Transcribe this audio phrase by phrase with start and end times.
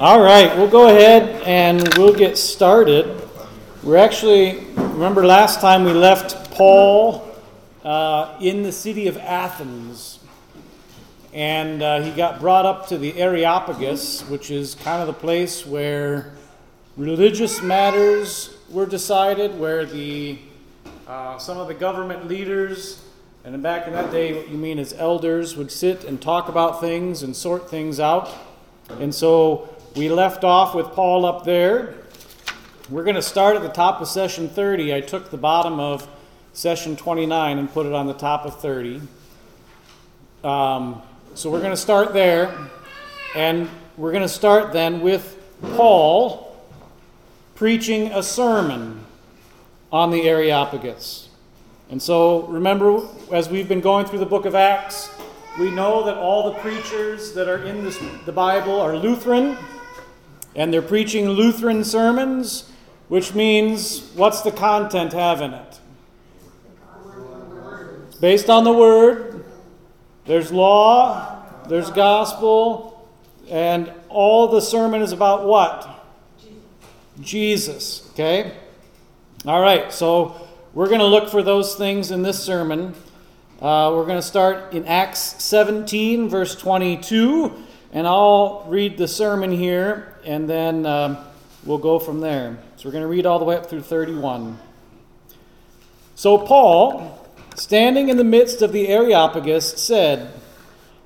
[0.00, 3.20] All right, we'll go ahead and we'll get started.
[3.82, 7.28] We're actually, remember last time we left Paul
[7.84, 10.20] uh, in the city of Athens.
[11.32, 15.66] And uh, he got brought up to the Areopagus, which is kind of the place
[15.66, 16.32] where
[16.96, 20.38] religious matters were decided, where the
[21.06, 23.02] uh, some of the government leaders,
[23.44, 26.80] and back in that day, what you mean as elders, would sit and talk about
[26.80, 28.28] things and sort things out.
[28.90, 31.94] And so we left off with Paul up there.
[32.90, 34.94] We're going to start at the top of session 30.
[34.94, 36.08] I took the bottom of
[36.52, 39.02] session 29 and put it on the top of 30.
[40.42, 41.02] Um,
[41.34, 42.56] so we're going to start there.
[43.34, 45.36] And we're going to start then with
[45.76, 46.56] Paul
[47.54, 49.04] preaching a sermon
[49.92, 51.28] on the Areopagus.
[51.90, 55.10] And so remember, as we've been going through the book of Acts,
[55.58, 59.56] we know that all the preachers that are in this, the Bible are Lutheran
[60.54, 62.70] and they're preaching Lutheran sermons,
[63.08, 65.80] which means what's the content have in it?
[68.08, 69.44] It's based on the Word.
[70.26, 73.08] There's law, there's gospel,
[73.50, 75.88] and all the sermon is about what?
[77.20, 78.08] Jesus.
[78.12, 78.52] Okay?
[79.46, 82.94] All right, so we're going to look for those things in this sermon.
[83.60, 87.52] Uh, we're going to start in Acts 17, verse 22,
[87.92, 91.18] and I'll read the sermon here and then um,
[91.64, 92.56] we'll go from there.
[92.76, 94.60] So we're going to read all the way up through 31.
[96.14, 100.30] So Paul, standing in the midst of the Areopagus, said,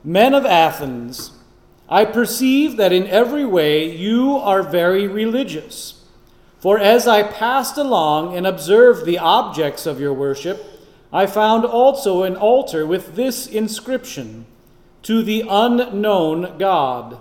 [0.04, 1.30] Men of Athens,
[1.88, 6.04] I perceive that in every way you are very religious.
[6.58, 10.71] For as I passed along and observed the objects of your worship,
[11.12, 14.46] I found also an altar with this inscription
[15.02, 17.18] To the unknown God.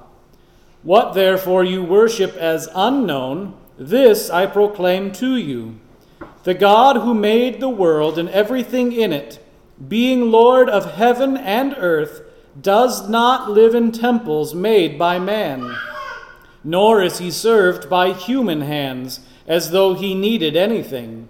[0.83, 5.79] What therefore you worship as unknown, this I proclaim to you.
[6.43, 9.43] The God who made the world and everything in it,
[9.87, 12.21] being Lord of heaven and earth,
[12.59, 15.75] does not live in temples made by man,
[16.63, 21.29] nor is he served by human hands as though he needed anything,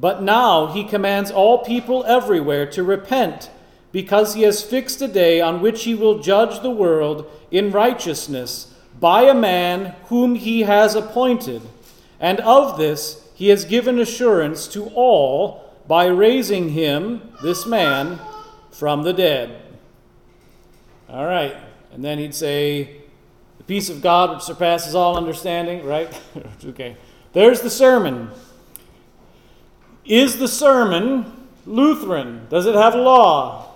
[0.00, 3.50] but now he commands all people everywhere to repent
[3.90, 8.74] because he has fixed a day on which he will judge the world in righteousness
[9.00, 11.62] by a man whom he has appointed.
[12.20, 18.20] And of this he has given assurance to all by raising him, this man,
[18.70, 19.62] from the dead.
[21.08, 21.56] All right.
[21.92, 23.00] And then he'd say,
[23.56, 26.20] The peace of God which surpasses all understanding, right?
[26.64, 26.96] okay.
[27.32, 28.30] There's the sermon.
[30.08, 32.46] Is the sermon Lutheran?
[32.48, 33.66] Does it have law?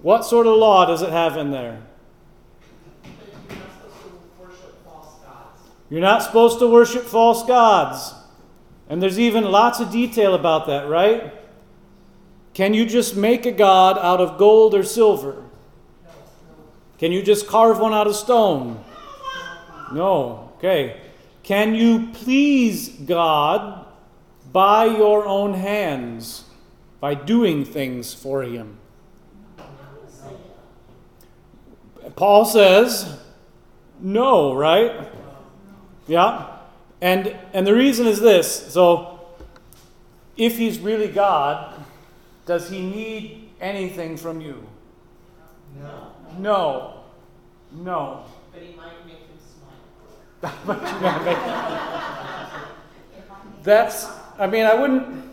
[0.00, 1.82] What sort of law does it have in there?
[5.90, 8.14] You're not supposed to worship false gods.
[8.88, 11.32] And there's even lots of detail about that, right?
[12.54, 15.42] Can you just make a god out of gold or silver?
[16.98, 18.82] Can you just carve one out of stone?
[19.92, 20.52] No.
[20.58, 21.00] Okay.
[21.42, 23.85] Can you please God
[24.56, 26.44] by your own hands,
[26.98, 28.78] by doing things for Him?
[32.16, 33.18] Paul says,
[34.00, 35.10] no, right?
[36.06, 36.56] Yeah?
[37.02, 39.20] And, and the reason is this so,
[40.38, 41.78] if he's really God,
[42.46, 44.66] does he need anything from you?
[45.78, 46.12] No.
[46.38, 46.94] No.
[47.72, 48.24] No.
[48.54, 49.36] But he might make him
[50.40, 50.80] smile.
[53.62, 54.06] That's,
[54.38, 55.24] I mean, I wouldn't,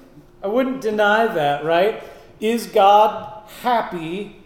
[0.43, 2.03] I wouldn't deny that, right?
[2.39, 4.37] Is God happy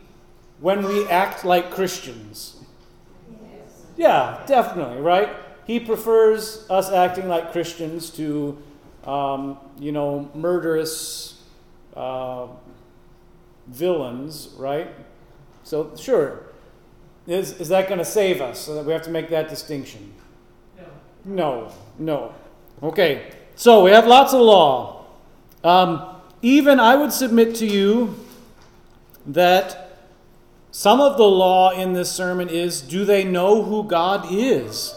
[0.60, 2.58] when we act like Christians.
[3.30, 3.86] Yes.
[3.96, 5.30] Yeah, definitely, right?
[5.68, 8.58] he prefers us acting like Christians to,
[9.04, 11.44] um, you know, murderous
[11.94, 12.48] uh,
[13.68, 14.88] villains, right?
[15.64, 16.44] So, sure.
[17.28, 18.60] Is, is that going to save us?
[18.60, 20.14] So that we have to make that distinction?
[20.78, 20.86] No.
[21.26, 22.34] No, no.
[22.82, 25.04] Okay, so we have lots of law.
[25.64, 28.16] Um, even I would submit to you
[29.26, 29.98] that
[30.70, 34.94] some of the law in this sermon is do they know who God is?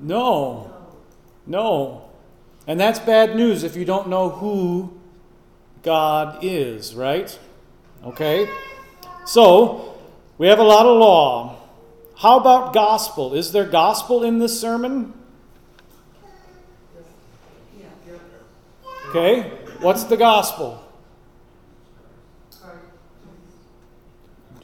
[0.00, 0.72] No.
[1.48, 2.08] No.
[2.68, 4.96] And that's bad news if you don't know who
[5.82, 7.36] God is, right?
[8.04, 8.48] Okay?
[9.24, 9.98] So,
[10.38, 11.65] we have a lot of law.
[12.18, 13.34] How about gospel?
[13.34, 15.12] Is there gospel in this sermon?
[19.10, 19.50] Okay?
[19.80, 20.82] What's the gospel?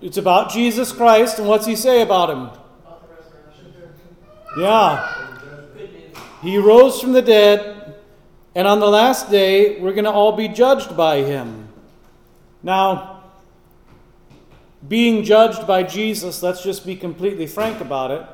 [0.01, 2.51] It's about Jesus Christ, and what's he say about him?
[4.59, 5.31] Yeah.
[6.43, 7.95] He rose from the dead,
[8.55, 11.69] and on the last day, we're going to all be judged by him.
[12.63, 13.12] Now,
[14.87, 18.27] being judged by Jesus, let's just be completely frank about it.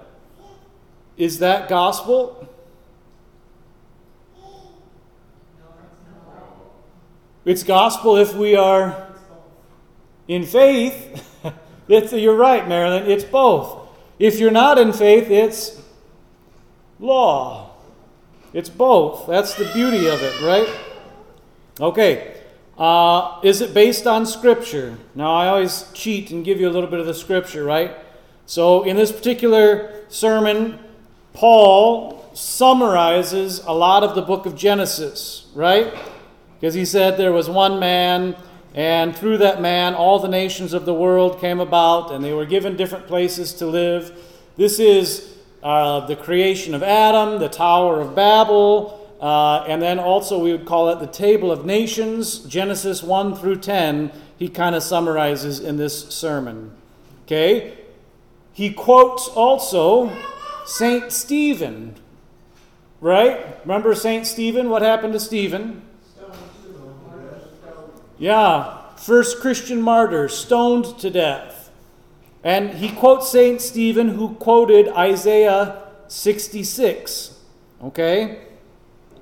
[1.16, 2.48] Is that gospel?
[7.44, 9.08] It's gospel if we are
[10.26, 11.24] in faith.
[11.88, 13.10] You're right, Marilyn.
[13.10, 13.88] It's both.
[14.18, 15.80] If you're not in faith, it's
[16.98, 17.70] law.
[18.52, 19.26] It's both.
[19.26, 20.68] That's the beauty of it, right?
[21.80, 22.37] Okay.
[22.78, 24.96] Uh, is it based on Scripture?
[25.16, 27.96] Now, I always cheat and give you a little bit of the Scripture, right?
[28.46, 30.78] So, in this particular sermon,
[31.32, 35.92] Paul summarizes a lot of the book of Genesis, right?
[36.60, 38.36] Because he said there was one man,
[38.74, 42.46] and through that man, all the nations of the world came about, and they were
[42.46, 44.16] given different places to live.
[44.56, 50.38] This is uh, the creation of Adam, the Tower of Babel, uh, and then also
[50.38, 54.12] we would call it the Table of Nations, Genesis 1 through 10.
[54.38, 56.72] He kind of summarizes in this sermon.
[57.26, 57.76] Okay?
[58.52, 60.16] He quotes also
[60.66, 61.10] St.
[61.10, 61.96] Stephen,
[63.00, 63.58] right?
[63.62, 64.26] Remember St.
[64.26, 64.70] Stephen?
[64.70, 65.82] What happened to Stephen?
[68.18, 71.70] Yeah, first Christian martyr, stoned to death.
[72.42, 73.60] And he quotes St.
[73.60, 77.38] Stephen, who quoted Isaiah 66.
[77.82, 78.47] Okay?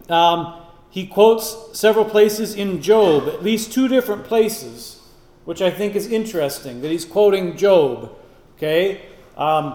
[0.09, 5.01] Um, he quotes several places in Job, at least two different places,
[5.45, 8.13] which I think is interesting that he's quoting Job.
[8.57, 9.03] Okay?
[9.37, 9.75] Um,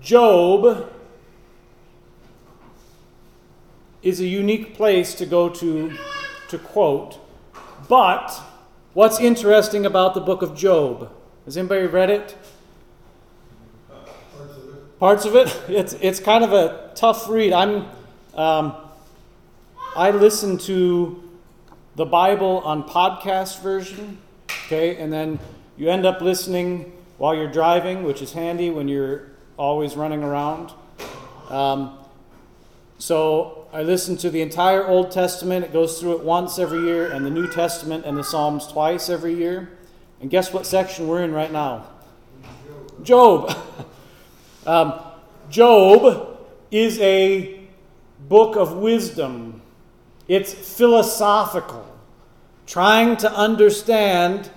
[0.00, 0.90] Job
[4.02, 5.96] is a unique place to go to
[6.48, 7.18] to quote.
[7.88, 8.38] But
[8.92, 11.10] what's interesting about the book of Job?
[11.46, 12.36] Has anybody read it?
[14.98, 15.48] Parts of it.
[15.68, 17.52] It's it's kind of a tough read.
[17.52, 17.86] I'm
[18.34, 18.74] um,
[19.96, 21.22] I listen to
[21.94, 24.18] the Bible on podcast version,
[24.66, 25.38] okay, and then
[25.76, 30.72] you end up listening while you're driving, which is handy when you're always running around.
[31.48, 31.96] Um,
[32.98, 35.64] so I listen to the entire Old Testament.
[35.64, 39.08] It goes through it once every year, and the New Testament and the Psalms twice
[39.08, 39.78] every year.
[40.20, 41.86] And guess what section we're in right now?
[43.04, 43.56] Job.
[44.66, 45.00] um,
[45.50, 46.36] Job
[46.72, 47.60] is a
[48.28, 49.60] book of wisdom.
[50.26, 51.86] It's philosophical,
[52.66, 54.50] trying to understand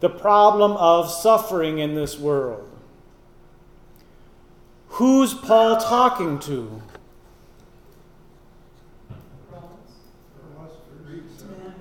[0.00, 2.68] the problem of suffering in this world.
[4.90, 6.82] Who's Paul talking to?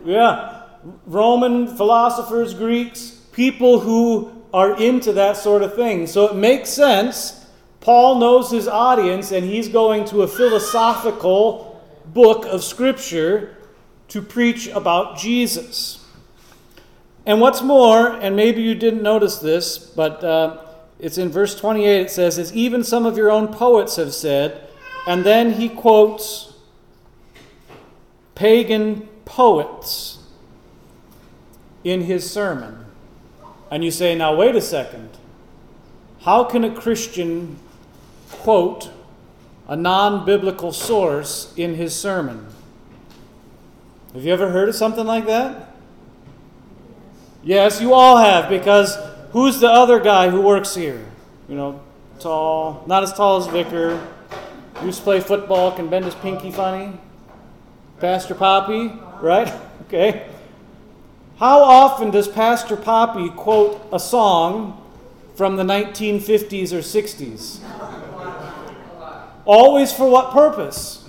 [0.04, 0.64] Yeah,
[1.06, 6.08] Roman philosophers, Greeks, people who are into that sort of thing.
[6.08, 7.46] So it makes sense.
[7.82, 11.77] Paul knows his audience, and he's going to a philosophical
[12.14, 13.56] book of Scripture
[14.10, 16.06] to preach about Jesus.
[17.26, 20.64] And what's more, and maybe you didn't notice this, but uh,
[21.00, 24.70] it's in verse 28, it says, As even some of your own poets have said,
[25.06, 26.54] and then he quotes
[28.36, 30.20] pagan poets
[31.84, 32.86] in his sermon.
[33.72, 35.10] And you say, now wait a second.
[36.22, 37.58] How can a Christian
[38.30, 38.92] quote
[39.68, 42.48] a non biblical source in his sermon?
[44.14, 45.76] Have you ever heard of something like that?
[47.44, 48.98] Yes, you all have, because
[49.32, 51.06] who's the other guy who works here?
[51.48, 51.82] You know,
[52.20, 54.02] tall, not as tall as Vicar,
[54.84, 56.98] used to play football, can bend his pinky funny.
[58.00, 59.54] Pastor Poppy, right?
[59.88, 60.28] Okay.
[61.38, 64.84] How often does Pastor Poppy quote a song
[65.36, 67.62] from the 1950s or 60s?
[69.48, 71.06] Always for what purpose?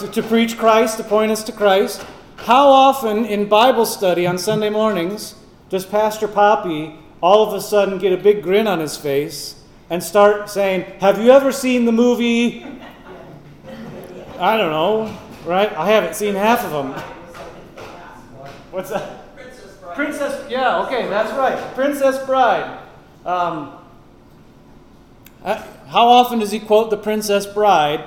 [0.00, 2.04] To, to preach Christ, to point us to Christ.
[2.38, 5.36] How often in Bible study on Sunday mornings
[5.68, 10.02] does Pastor Poppy all of a sudden get a big grin on his face and
[10.02, 12.66] start saying, Have you ever seen the movie?
[14.40, 15.72] I don't know, right?
[15.76, 16.92] I haven't seen half of them.
[18.72, 19.36] What's that?
[19.36, 19.94] Princess Bride.
[19.94, 21.74] Princess, yeah, okay, that's right.
[21.76, 22.80] Princess Bride.
[23.24, 23.79] Um,
[25.42, 28.04] how often does he quote the Princess Bride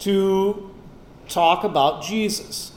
[0.00, 0.74] to
[1.28, 2.72] talk about Jesus?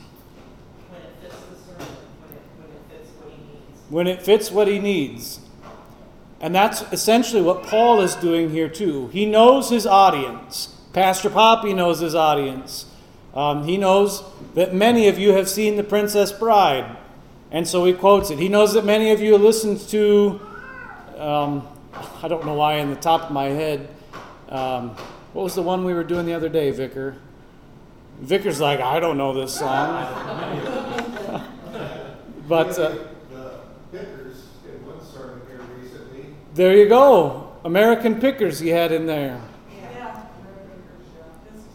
[0.90, 1.36] When it fits
[1.66, 1.88] sermon,
[2.20, 3.90] when it, when it fits what he needs.
[3.90, 5.40] When it fits what he needs.
[6.40, 9.08] And that's essentially what Paul is doing here, too.
[9.08, 10.76] He knows his audience.
[10.92, 12.86] Pastor Poppy knows his audience.
[13.34, 14.24] Um, he knows
[14.54, 16.98] that many of you have seen The Princess Bride.
[17.50, 18.40] And so he quotes it.
[18.40, 20.42] He knows that many of you listened to,
[21.18, 21.68] um,
[22.22, 23.90] I don't know why in the top of my head,
[24.50, 24.90] um,
[25.34, 27.16] what was the one we were doing the other day, Vicar?
[28.20, 29.90] Vicar's like, I don't know this song.
[32.48, 32.96] but uh,
[36.54, 37.52] there you go.
[37.66, 39.42] American Pickers he had in there.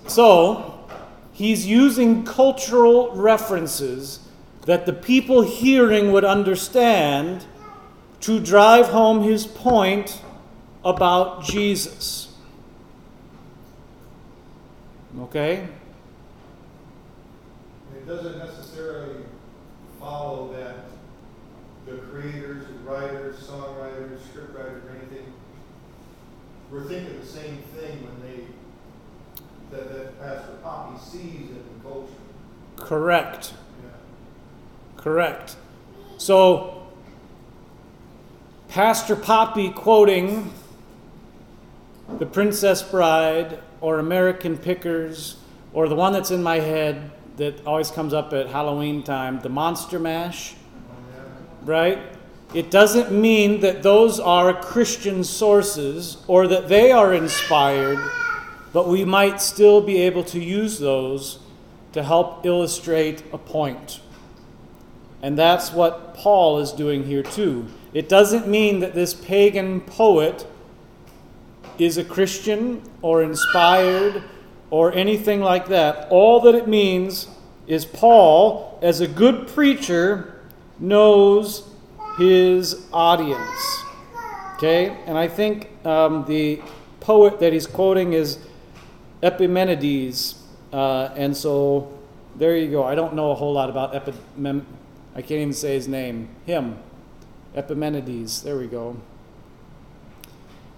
[0.07, 0.89] So,
[1.33, 4.21] he's using cultural references
[4.63, 7.45] that the people hearing would understand
[8.21, 10.23] to drive home his point
[10.85, 12.35] about Jesus.
[15.21, 15.69] Okay?
[17.99, 19.23] it doesn't necessarily
[20.01, 20.77] follow that
[21.85, 25.33] the creators, writers, songwriters, scriptwriters, or anything,
[26.71, 28.45] were thinking the same thing when they,
[29.71, 32.13] that, that Pastor Poppy sees in the culture.
[32.77, 33.55] Correct.
[33.83, 33.91] Yeah.
[34.97, 35.57] Correct.
[36.19, 36.78] So,
[38.79, 40.53] Pastor Poppy quoting
[42.21, 45.37] The Princess Bride or American Pickers
[45.73, 49.49] or the one that's in my head that always comes up at Halloween time, the
[49.49, 50.55] Monster Mash,
[51.65, 51.99] right?
[52.55, 57.99] It doesn't mean that those are Christian sources or that they are inspired,
[58.73, 61.41] but we might still be able to use those
[61.95, 63.99] to help illustrate a point.
[65.21, 67.67] And that's what Paul is doing here, too.
[67.95, 70.47] It doesn't mean that this pagan poet
[71.79, 74.25] is a Christian or inspired
[74.71, 76.09] or anything like that.
[76.11, 77.29] All that it means
[77.67, 80.41] is Paul, as a good preacher,
[80.79, 81.69] knows
[82.19, 83.85] his audience.
[84.57, 84.97] Okay?
[85.07, 86.61] And I think um, the
[87.01, 88.39] poet that he's quoting is
[89.23, 90.43] Epimenides.
[90.73, 91.99] Uh, and so
[92.37, 92.85] there you go.
[92.85, 94.65] I don't know a whole lot about Epimem.
[95.15, 96.29] I can't even say his name.
[96.45, 96.79] Him.
[97.55, 98.43] Epimenides.
[98.43, 98.97] There we go.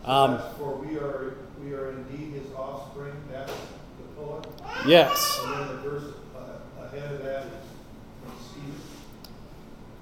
[0.05, 4.47] Um, for we are, we are indeed his offspring, that's the poet.
[4.87, 5.41] yes.
[5.45, 7.53] And then the verse uh, ahead of that is
[8.23, 8.81] from Stephen.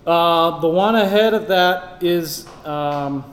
[0.06, 3.24] Uh, the one ahead of that is um,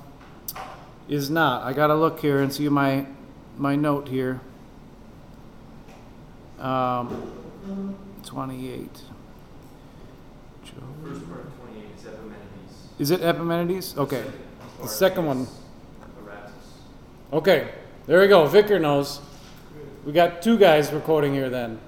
[1.08, 1.64] is not.
[1.64, 3.06] I gotta look here and see my
[3.58, 4.42] my note here.
[6.60, 7.30] Um,
[8.26, 9.02] Twenty-eight.
[11.04, 13.00] First part of twenty-eight is Epimenides.
[13.00, 13.98] Is it Epimenides?
[13.98, 14.24] Okay.
[14.82, 15.48] The second one.
[17.34, 17.70] Okay.
[18.06, 18.46] There we go.
[18.48, 19.20] Vicar knows.
[20.06, 21.00] We got two guys we're
[21.34, 21.80] here then.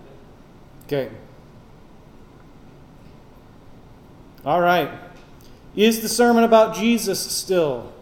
[0.86, 1.10] Okay.
[4.46, 4.90] All right.
[5.76, 7.94] Is the sermon about Jesus still?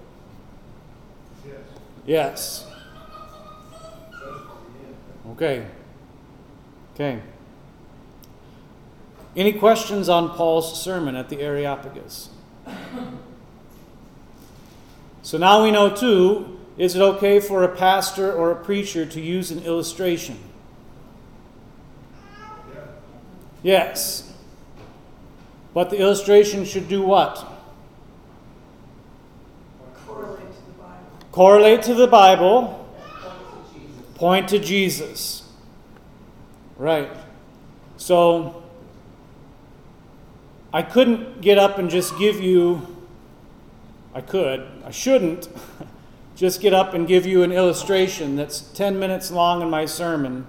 [1.46, 1.58] Yes.
[2.06, 2.66] Yes.
[2.66, 4.28] That's the
[4.88, 4.96] end.
[5.32, 5.68] Okay.
[6.94, 7.22] Okay.
[9.36, 12.30] Any questions on Paul's sermon at the Areopagus?
[15.24, 19.22] So now we know too is it okay for a pastor or a preacher to
[19.22, 20.38] use an illustration?
[23.64, 24.34] Yes.
[25.74, 27.44] But the illustration should do what?
[30.06, 31.32] Correlate to the Bible.
[31.32, 32.88] Correlate to the Bible,
[34.16, 35.00] Point to Jesus.
[35.00, 35.44] point to Jesus.
[36.78, 37.10] Right.
[37.98, 38.65] So
[40.76, 42.86] I couldn't get up and just give you,
[44.14, 45.48] I could, I shouldn't,
[46.36, 50.46] just get up and give you an illustration that's 10 minutes long in my sermon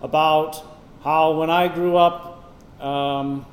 [0.00, 0.64] about
[1.04, 3.44] how when I grew up, um,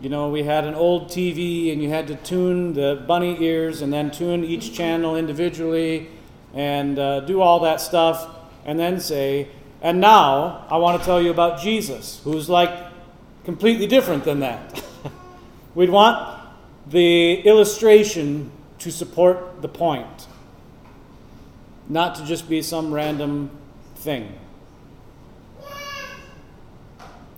[0.00, 3.82] you know, we had an old TV and you had to tune the bunny ears
[3.82, 6.06] and then tune each channel individually
[6.54, 9.48] and uh, do all that stuff and then say,
[9.82, 12.70] and now I want to tell you about Jesus, who's like
[13.44, 14.80] completely different than that.
[15.78, 16.40] We'd want
[16.88, 20.26] the illustration to support the point,
[21.88, 23.52] not to just be some random
[23.94, 24.36] thing.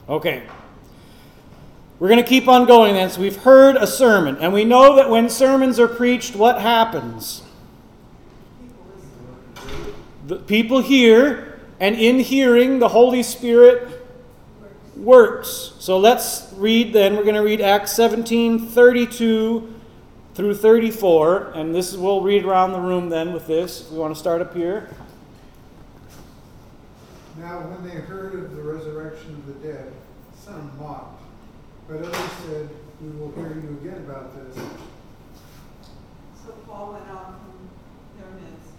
[0.09, 0.45] Okay.
[1.99, 3.11] We're going to keep on going then.
[3.11, 7.43] So we've heard a sermon, and we know that when sermons are preached, what happens?
[10.27, 14.00] The people hear, and in hearing, the Holy Spirit
[15.01, 15.73] works.
[15.79, 17.17] So let's read then.
[17.17, 19.75] We're going to read Acts 17 32
[20.35, 23.91] through 34, and this is, we'll read around the room then with this.
[23.91, 24.89] We want to start up here.
[27.39, 29.93] Now, when they heard of the resurrection of the dead,
[30.45, 31.23] some mocked,
[31.89, 32.69] but others said,
[33.01, 34.57] We will hear you again about this.
[36.45, 37.69] So Paul went out from
[38.17, 38.73] their midst.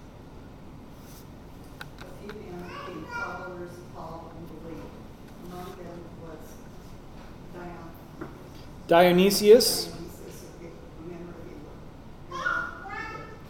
[2.02, 4.94] A few men became followers of Paul and believed.
[5.46, 6.46] Among them was
[7.54, 8.30] Dion.
[8.92, 9.90] Dionysius.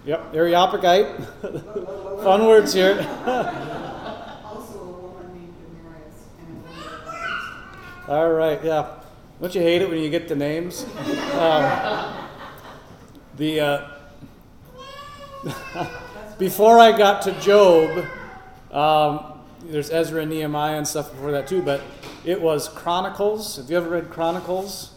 [0.06, 1.08] Yep, Areopagite.
[2.22, 3.00] Fun words here.
[8.08, 9.00] All right, yeah.
[9.42, 10.86] Don't you hate it when you get the names?
[11.34, 12.28] Um,
[13.36, 13.90] the uh,
[16.38, 18.06] before I got to Job,
[18.72, 21.82] um, there's Ezra and Nehemiah and stuff before that too, but
[22.24, 23.56] it was Chronicles.
[23.56, 24.92] Have you ever read Chronicles?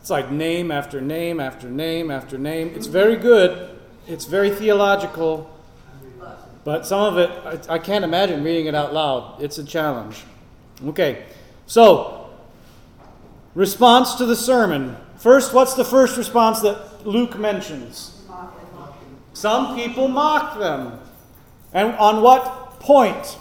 [0.00, 2.72] It's like name after name after name after name.
[2.74, 3.78] It's very good.
[4.06, 5.50] It's very theological,
[6.64, 9.42] but some of it I, I can't imagine reading it out loud.
[9.42, 10.24] It's a challenge.
[10.86, 11.26] Okay,
[11.66, 12.30] so
[13.54, 14.96] response to the sermon.
[15.18, 18.16] First, what's the first response that Luke mentions?
[19.34, 20.98] Some people mocked them.
[21.72, 23.38] And on what point?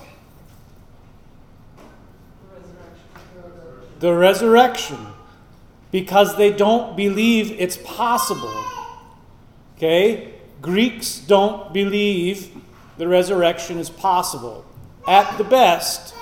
[4.00, 5.08] The resurrection.
[5.92, 8.54] Because they don't believe it's possible.
[9.78, 10.34] Okay?
[10.62, 12.52] Greeks don't believe
[12.98, 14.66] the resurrection is possible.
[15.08, 16.14] At the best,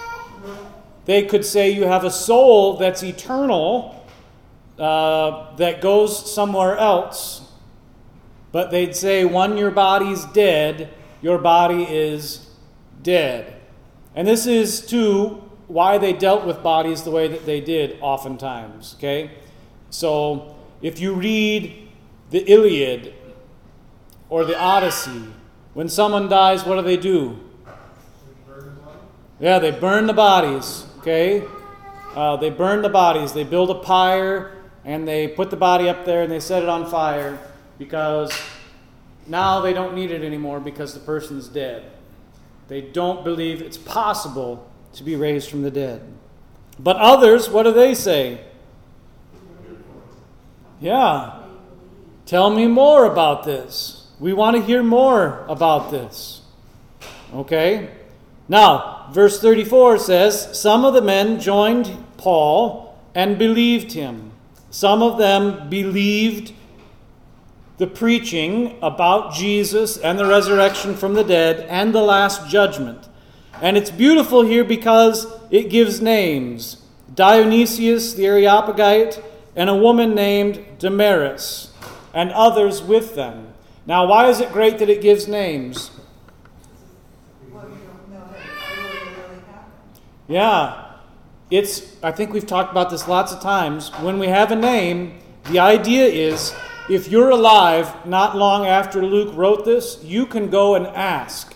[1.06, 4.06] they could say you have a soul that's eternal,
[4.78, 7.42] uh, that goes somewhere else.
[8.52, 12.50] But they'd say, when your body's dead, your body is
[13.02, 13.56] dead.
[14.15, 18.96] And this is, too, why they dealt with bodies the way that they did, oftentimes.
[18.98, 19.32] Okay?
[19.89, 21.89] So, if you read
[22.30, 23.13] the Iliad
[24.30, 25.23] or the Odyssey,
[25.73, 27.39] when someone dies, what do they do?
[29.39, 30.86] Yeah, they burn the bodies.
[31.00, 31.43] Okay?
[32.15, 33.34] Uh, they burn the bodies.
[33.34, 36.69] They build a pyre and they put the body up there and they set it
[36.69, 37.38] on fire
[37.78, 38.32] because
[39.28, 41.91] now they don't need it anymore because the person's dead.
[42.67, 46.02] They don't believe it's possible to be raised from the dead.
[46.80, 48.41] But others, what do they say?
[50.80, 51.44] Yeah.
[52.26, 54.08] Tell me more about this.
[54.20, 56.42] We want to hear more about this.
[57.34, 57.90] Okay?
[58.50, 64.32] Now, verse 34 says Some of the men joined Paul and believed him.
[64.70, 66.54] Some of them believed
[67.78, 73.08] the preaching about Jesus and the resurrection from the dead and the last judgment.
[73.62, 79.22] And it's beautiful here because it gives names Dionysius the Areopagite
[79.56, 81.72] and a woman named Damaris
[82.13, 83.54] and others with them.
[83.86, 85.92] Now, why is it great that it gives names?
[90.28, 90.84] Yeah.
[91.50, 93.90] It's I think we've talked about this lots of times.
[94.02, 96.54] When we have a name, the idea is
[96.90, 101.56] if you're alive not long after Luke wrote this, you can go and ask.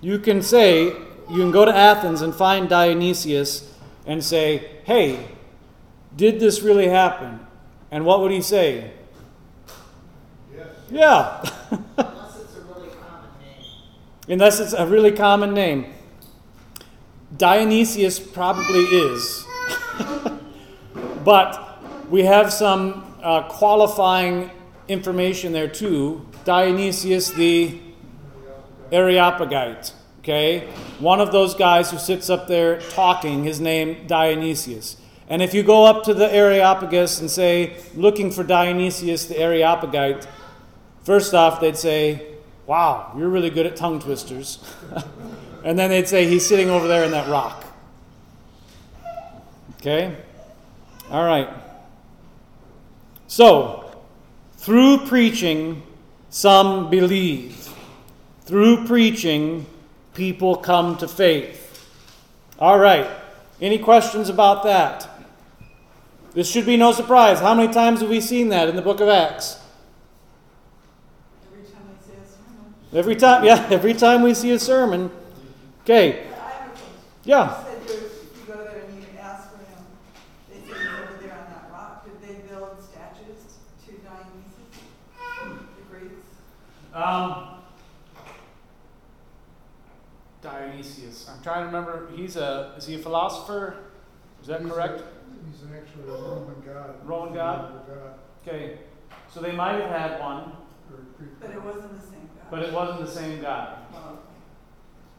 [0.00, 0.84] You can say,
[1.30, 3.74] you can go to Athens and find Dionysius
[4.06, 5.26] and say, "Hey,
[6.14, 7.45] did this really happen?"
[7.90, 8.92] And what would he say?
[10.54, 10.66] Yes.
[10.90, 11.42] Yeah.
[11.98, 13.64] Unless it's a really common name.
[14.28, 15.94] Unless it's a really common name.
[17.36, 19.46] Dionysius probably is.
[21.24, 24.50] but we have some uh, qualifying
[24.88, 26.26] information there too.
[26.44, 27.80] Dionysius the
[28.92, 29.92] Areopagite.
[30.20, 30.68] Okay?
[30.98, 34.96] One of those guys who sits up there talking, his name Dionysius.
[35.28, 40.26] And if you go up to the Areopagus and say, looking for Dionysius the Areopagite,
[41.02, 42.34] first off, they'd say,
[42.66, 44.58] Wow, you're really good at tongue twisters.
[45.64, 47.64] and then they'd say, He's sitting over there in that rock.
[49.76, 50.16] Okay?
[51.10, 51.48] All right.
[53.28, 53.84] So,
[54.56, 55.82] through preaching,
[56.30, 57.68] some believe.
[58.42, 59.66] Through preaching,
[60.14, 61.62] people come to faith.
[62.58, 63.08] All right.
[63.60, 65.08] Any questions about that?
[66.36, 67.40] This should be no surprise.
[67.40, 69.58] How many times have we seen that in the book of Acts?
[71.50, 72.74] Every time they say a sermon.
[72.92, 75.10] Every time, yeah, every time we see a sermon.
[75.80, 76.88] Okay, I have a question.
[77.24, 77.58] yeah.
[77.58, 79.86] You said you, go there and you ask for him,
[80.50, 82.04] they say over there on that rock.
[82.04, 84.76] Did they build statues to Dionysus?
[85.78, 86.26] The Greeks?
[86.92, 87.60] Um,
[90.42, 91.30] Dionysius.
[91.34, 92.10] I'm trying to remember.
[92.14, 93.84] He's a is he a philosopher?
[94.42, 95.02] Is that He's correct?
[95.70, 96.94] A- an actual Roman god.
[97.04, 97.70] Roman god?
[97.70, 98.14] Roman god,
[98.46, 98.78] Okay,
[99.28, 100.52] so they might have had one,
[101.40, 102.44] But it wasn't the same guy.
[102.50, 103.74] but it wasn't the same guy.
[103.94, 104.18] Oh,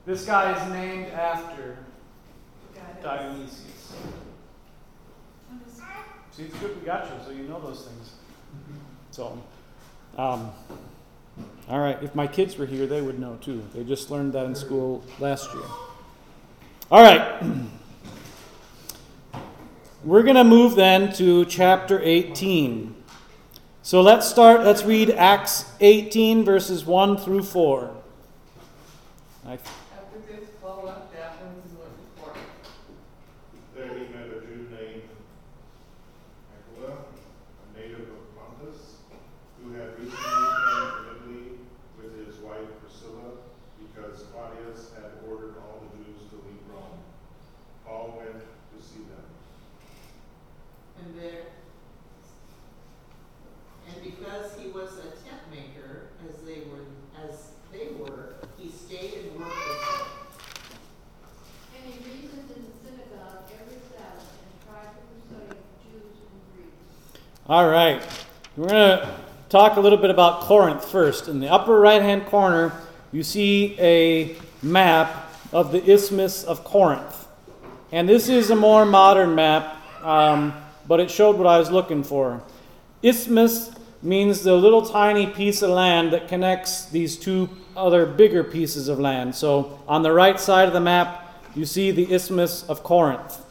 [0.06, 1.78] This guy is named after
[2.74, 3.94] the guy that was- Dionysius.
[6.32, 8.12] See, it's good we got you, so you know those things.
[8.56, 8.76] Mhm.
[9.12, 9.38] So,
[10.18, 10.52] um,
[11.68, 12.02] all right.
[12.04, 13.64] If my kids were here, they would know too.
[13.74, 15.64] They just learned that in school last year.
[16.92, 17.42] All right.
[20.04, 22.96] We're going to move then to chapter 18.
[23.82, 27.96] So let's start, let's read Acts 18, verses 1 through 4.
[29.48, 29.64] I, After
[30.30, 32.48] this, Paul left Athens and went to Corinth.
[33.76, 35.10] There he met a Jew named
[36.54, 38.98] Aquila, a native of Pontus,
[39.64, 41.46] who had recently come from Italy
[41.98, 43.42] with his wife Priscilla,
[43.80, 47.00] because Claudius had ordered all the Jews to leave Rome.
[47.84, 49.26] Paul went to see them.
[51.00, 51.44] And there,
[53.88, 56.90] and because he was a tent maker, as they were,
[57.24, 60.08] as they were, he stayed and worked with them.
[61.78, 67.22] And he reasoned in the synagogue every Sabbath and tried to persuade Jews and Greeks.
[67.50, 68.02] All right.
[68.58, 71.30] We're going to talk a little bit about Corinth first.
[71.30, 72.74] In the upper right hand corner,
[73.14, 77.26] you see a map of the Isthmus of Corinth.
[77.94, 82.04] And this is a more modern map, um, but it showed what I was looking
[82.04, 82.44] for.
[83.02, 88.90] Isthmus means the little tiny piece of land that connects these two other bigger pieces
[88.90, 89.34] of land.
[89.34, 93.42] So on the right side of the map, you see the Isthmus of Corinth.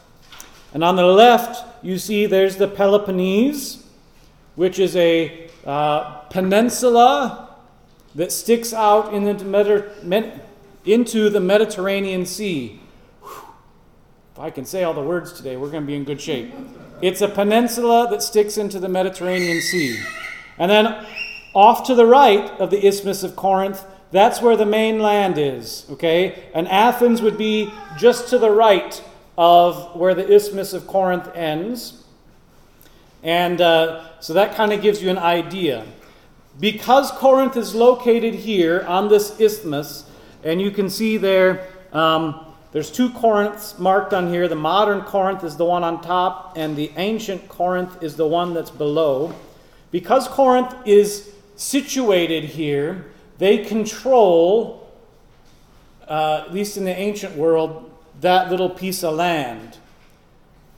[0.74, 3.75] And on the left, you see there's the Peloponnese,
[4.56, 7.56] which is a uh, peninsula
[8.14, 10.42] that sticks out in the Med-
[10.84, 12.80] into the Mediterranean Sea.
[14.32, 16.52] If I can say all the words today, we're going to be in good shape.
[17.02, 20.02] It's a peninsula that sticks into the Mediterranean Sea.
[20.58, 21.06] And then
[21.54, 26.44] off to the right of the Isthmus of Corinth, that's where the mainland is, okay?
[26.54, 29.02] And Athens would be just to the right
[29.36, 32.04] of where the Isthmus of Corinth ends.
[33.26, 35.84] And uh, so that kind of gives you an idea.
[36.60, 40.08] Because Corinth is located here on this isthmus,
[40.44, 44.46] and you can see there, um, there's two Corinths marked on here.
[44.46, 48.54] The modern Corinth is the one on top, and the ancient Corinth is the one
[48.54, 49.34] that's below.
[49.90, 53.06] Because Corinth is situated here,
[53.38, 54.88] they control,
[56.06, 59.78] uh, at least in the ancient world, that little piece of land,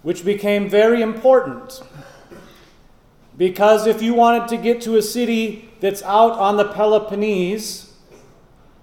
[0.00, 1.82] which became very important.
[3.38, 7.94] Because if you wanted to get to a city that's out on the Peloponnese,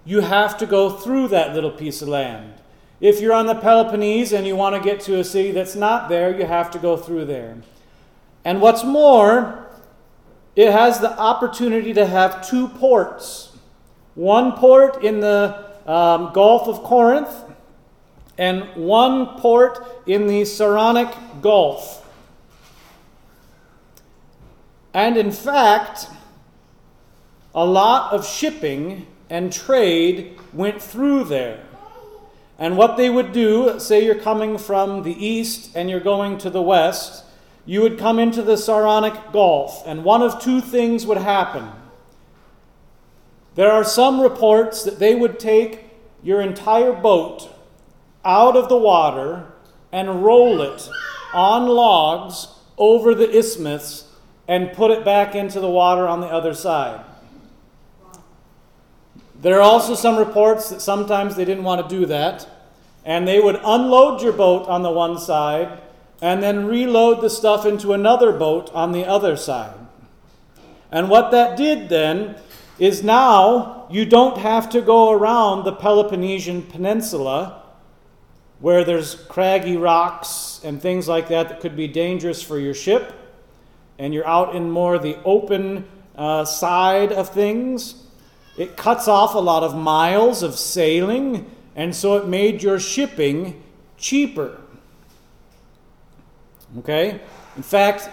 [0.04, 2.54] you have to go through that little piece of land.
[2.98, 6.08] If you're on the Peloponnese and you want to get to a city that's not
[6.08, 7.58] there, you have to go through there.
[8.44, 9.68] And what's more,
[10.54, 13.52] it has the opportunity to have two ports
[14.14, 17.28] one port in the um, Gulf of Corinth,
[18.38, 22.05] and one port in the Saronic Gulf.
[24.96, 26.08] And in fact,
[27.54, 31.62] a lot of shipping and trade went through there.
[32.58, 36.48] And what they would do, say you're coming from the east and you're going to
[36.48, 37.24] the west,
[37.66, 41.68] you would come into the Saronic Gulf, and one of two things would happen.
[43.54, 45.90] There are some reports that they would take
[46.22, 47.54] your entire boat
[48.24, 49.44] out of the water
[49.92, 50.88] and roll it
[51.34, 54.05] on logs over the isthmus
[54.48, 57.04] and put it back into the water on the other side.
[59.40, 62.48] There are also some reports that sometimes they didn't want to do that,
[63.04, 65.80] and they would unload your boat on the one side
[66.22, 69.74] and then reload the stuff into another boat on the other side.
[70.90, 72.36] And what that did then
[72.78, 77.62] is now you don't have to go around the Peloponnesian Peninsula
[78.60, 83.12] where there's craggy rocks and things like that that could be dangerous for your ship,
[83.98, 88.06] and you're out in more the open uh, side of things.
[88.56, 93.62] It cuts off a lot of miles of sailing, and so it made your shipping
[93.98, 94.60] cheaper.
[96.78, 97.20] Okay?
[97.56, 98.08] In fact,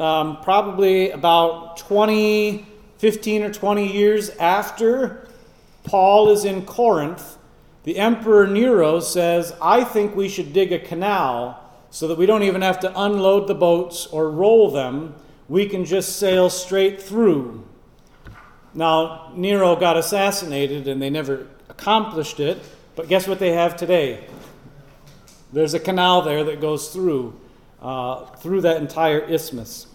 [0.00, 2.66] um, probably about 20,
[2.98, 5.28] 15 or 20 years after
[5.84, 7.38] Paul is in Corinth,
[7.84, 12.42] the Emperor Nero says, I think we should dig a canal so that we don't
[12.42, 15.14] even have to unload the boats or roll them.
[15.48, 17.66] We can just sail straight through.
[18.74, 22.58] Now, Nero got assassinated and they never accomplished it,
[22.96, 24.26] but guess what they have today?
[25.52, 27.38] There's a canal there that goes through,
[27.80, 29.86] uh, through that entire isthmus.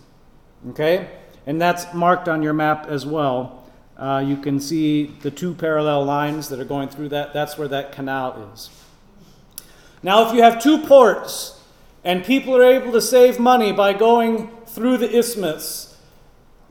[0.69, 1.09] Okay?
[1.45, 3.63] And that's marked on your map as well.
[3.95, 7.33] Uh, you can see the two parallel lines that are going through that.
[7.33, 8.71] That's where that canal is.
[10.01, 11.61] Now, if you have two ports
[12.03, 15.97] and people are able to save money by going through the isthmus,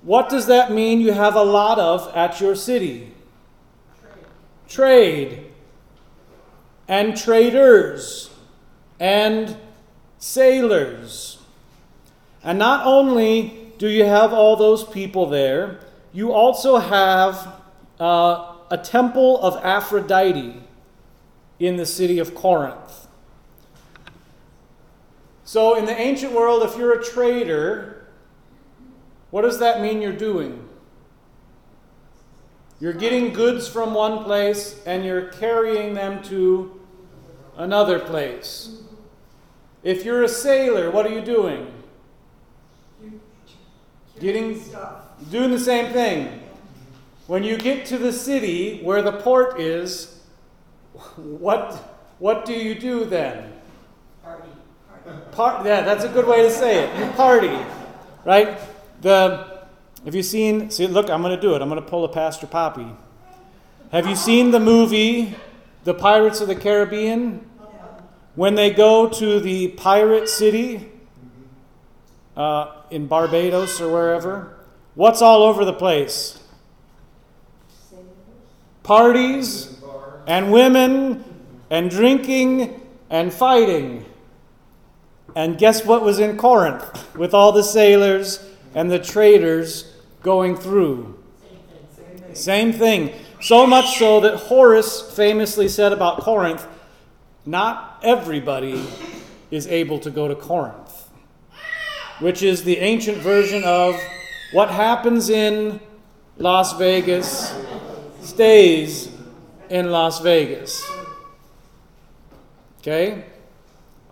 [0.02, 3.12] what does that mean you have a lot of at your city?
[4.00, 4.24] Trade.
[4.68, 5.46] Trade.
[6.88, 8.30] And traders.
[8.98, 9.56] And
[10.18, 11.38] sailors.
[12.42, 15.80] And not only do you have all those people there,
[16.12, 17.54] you also have
[18.00, 20.62] uh, a temple of Aphrodite
[21.58, 23.01] in the city of Corinth.
[25.52, 28.06] So, in the ancient world, if you're a trader,
[29.30, 30.66] what does that mean you're doing?
[32.80, 36.80] You're getting goods from one place and you're carrying them to
[37.58, 38.80] another place.
[39.82, 41.70] If you're a sailor, what are you doing?
[44.20, 44.58] Getting
[45.30, 46.40] doing the same thing.
[47.26, 50.18] When you get to the city where the port is,
[51.16, 51.74] what
[52.18, 53.52] what do you do then?
[55.32, 56.98] Part, yeah, that's a good way to say it.
[56.98, 57.56] You party,
[58.24, 58.58] right?
[59.00, 59.52] The
[60.04, 60.68] have you seen?
[60.70, 61.62] See, look, I'm going to do it.
[61.62, 62.88] I'm going to pull a Pastor Poppy.
[63.92, 65.36] Have you seen the movie,
[65.84, 67.48] The Pirates of the Caribbean?
[68.34, 70.90] When they go to the pirate city
[72.36, 74.56] uh, in Barbados or wherever,
[74.94, 76.42] what's all over the place?
[78.82, 79.80] Parties
[80.26, 81.22] and women
[81.70, 84.04] and drinking and fighting.
[85.34, 89.92] And guess what was in Corinth with all the sailors and the traders
[90.22, 91.22] going through?
[92.34, 93.12] Same thing.
[93.40, 96.66] So much so that Horace famously said about Corinth
[97.44, 98.86] not everybody
[99.50, 101.10] is able to go to Corinth,
[102.20, 103.96] which is the ancient version of
[104.52, 105.80] what happens in
[106.38, 107.54] Las Vegas
[108.20, 109.10] stays
[109.68, 110.88] in Las Vegas.
[112.80, 113.24] Okay?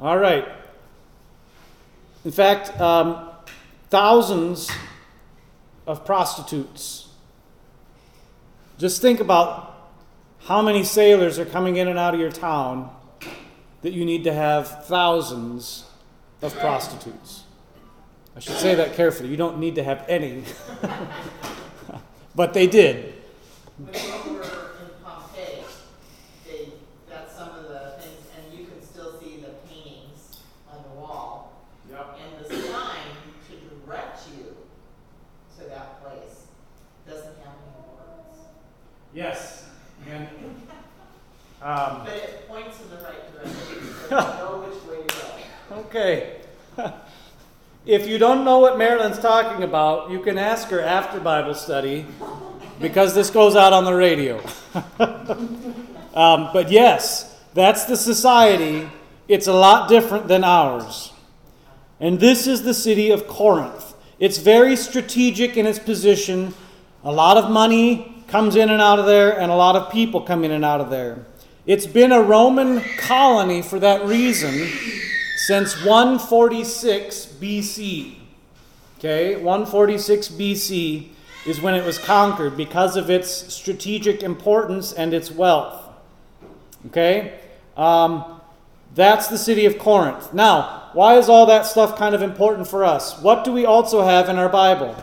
[0.00, 0.46] All right.
[2.24, 3.28] In fact, um,
[3.88, 4.70] thousands
[5.87, 7.09] of prostitutes.
[8.78, 9.92] Just think about
[10.40, 12.90] how many sailors are coming in and out of your town
[13.83, 15.85] that you need to have thousands
[16.42, 17.44] of prostitutes.
[18.37, 19.28] I should say that carefully.
[19.28, 20.44] You don't need to have any.
[22.35, 23.14] but they did.
[23.76, 25.64] When we were in Pompeii,
[26.46, 26.72] they,
[27.09, 30.38] that's some of the things, and you can still see the paintings
[30.70, 31.52] on the wall.
[31.90, 32.18] Yep.
[32.20, 33.09] And the sign
[33.48, 34.56] to direct you
[35.59, 36.46] to that place
[37.06, 38.38] doesn't have any words.
[39.14, 39.64] Yes.
[40.09, 40.29] And
[41.62, 45.14] um, But it points in the right direction, so you know which way to
[45.68, 45.77] go.
[45.81, 46.37] Okay.
[47.87, 52.07] if you don't know what Marilyn's talking about, you can ask her after Bible study
[52.81, 54.38] because this goes out on the radio.
[56.14, 58.88] um, but yes, that's the society.
[59.29, 61.12] It's a lot different than ours.
[62.01, 63.94] And this is the city of Corinth.
[64.18, 66.55] It's very strategic in its position.
[67.05, 70.21] A lot of money comes in and out of there, and a lot of people
[70.21, 71.27] come in and out of there.
[71.66, 74.69] It's been a Roman colony for that reason
[75.37, 78.16] since 146 BC.
[78.99, 81.09] Okay, 146 BC
[81.47, 85.88] is when it was conquered because of its strategic importance and its wealth.
[86.88, 87.38] Okay,
[87.77, 88.40] um,
[88.95, 90.35] that's the city of Corinth.
[90.35, 93.21] Now, why is all that stuff kind of important for us?
[93.21, 94.97] What do we also have in our Bible?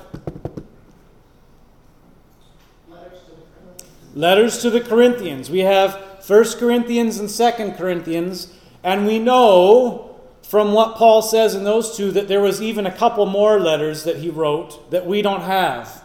[2.89, 4.06] Letters to the Corinthians.
[4.17, 5.51] Letters to the Corinthians.
[5.51, 5.93] We have
[6.25, 8.51] 1 Corinthians and 2 Corinthians,
[8.83, 12.91] and we know from what Paul says in those two that there was even a
[12.91, 16.03] couple more letters that he wrote that we don't have.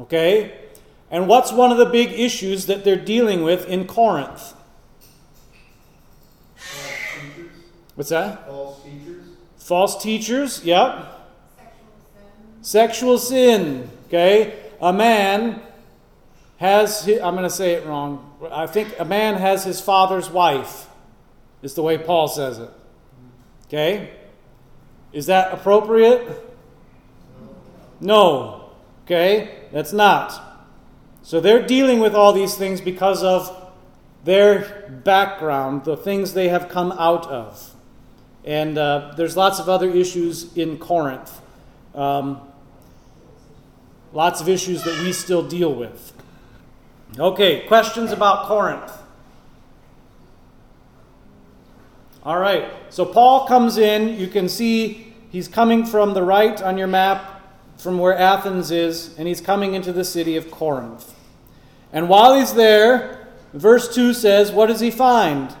[0.00, 0.58] Okay?
[1.08, 4.54] And what's one of the big issues that they're dealing with in Corinth?
[6.56, 7.52] False teachers.
[7.94, 8.44] What's that?
[8.48, 9.24] False teachers.
[9.56, 11.30] False teachers, yep.
[12.60, 13.18] Sexual sin.
[13.18, 14.64] Sexual sin, okay?
[14.80, 15.62] A man
[16.60, 18.36] has, hi- I'm going to say it wrong.
[18.52, 20.88] I think a man has his father's wife,
[21.62, 22.70] is the way Paul says it.
[23.66, 24.12] Okay?
[25.10, 26.28] Is that appropriate?
[27.98, 28.72] No.
[29.06, 29.68] Okay?
[29.72, 30.68] That's not.
[31.22, 33.72] So they're dealing with all these things because of
[34.24, 37.74] their background, the things they have come out of.
[38.44, 41.40] And uh, there's lots of other issues in Corinth.
[41.94, 42.42] Um,
[44.12, 46.09] lots of issues that we still deal with.
[47.18, 48.92] Okay, questions about Corinth?
[52.22, 54.18] All right, so Paul comes in.
[54.18, 57.42] You can see he's coming from the right on your map,
[57.78, 61.14] from where Athens is, and he's coming into the city of Corinth.
[61.92, 65.54] And while he's there, verse 2 says, What does he find?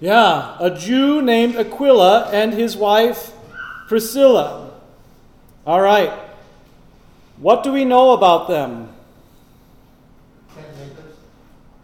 [0.00, 3.32] Yeah, a Jew named Aquila and his wife
[3.88, 4.74] Priscilla.
[5.66, 6.25] All right.
[7.38, 8.88] What do we know about them?
[10.54, 11.16] Tent makers?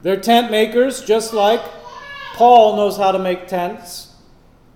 [0.03, 1.61] They're tent makers, just like
[2.35, 4.15] Paul knows how to make tents.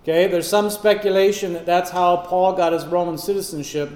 [0.03, 3.91] Okay, there's some speculation that that's how Paul got his Roman citizenship,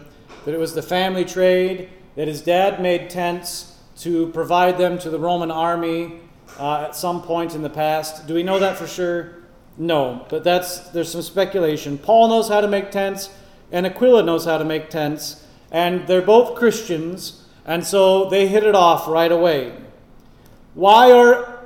[0.45, 5.11] that it was the family trade, that his dad made tents to provide them to
[5.11, 6.21] the Roman army
[6.59, 8.27] uh, at some point in the past.
[8.27, 9.37] Do we know that for sure?
[9.77, 11.99] No, but that's there's some speculation.
[11.99, 13.31] Paul knows how to make tents,
[13.71, 18.65] and Aquila knows how to make tents, and they're both Christians, and so they hit
[18.65, 19.73] it off right away.
[20.75, 21.65] Why are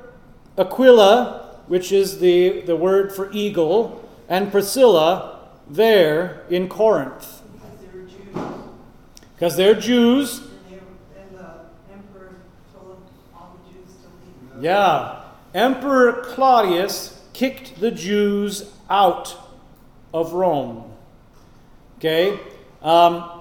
[0.59, 7.43] Aquila, which is the, the word for eagle, and Priscilla there in Corinth?
[7.53, 8.55] Because they were Jews,
[9.35, 10.39] Because they're Jews.
[10.39, 12.37] and they, and the emperor
[12.75, 13.03] told
[13.35, 14.65] all the Jews to leave.
[14.65, 15.21] Yeah.
[15.55, 19.37] Emperor Claudius kicked the Jews out
[20.13, 20.91] of Rome.
[21.99, 22.39] Okay?
[22.83, 23.34] Um,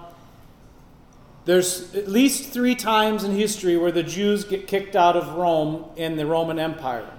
[1.45, 5.85] there's at least three times in history where the Jews get kicked out of Rome
[5.95, 7.09] in the Roman Empire.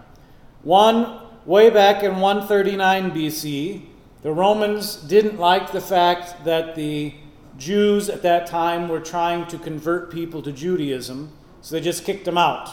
[0.63, 3.83] One, way back in 139 BC,
[4.23, 7.15] the Romans didn't like the fact that the
[7.59, 12.25] Jews at that time were trying to convert people to Judaism, so they just kicked
[12.25, 12.71] them out.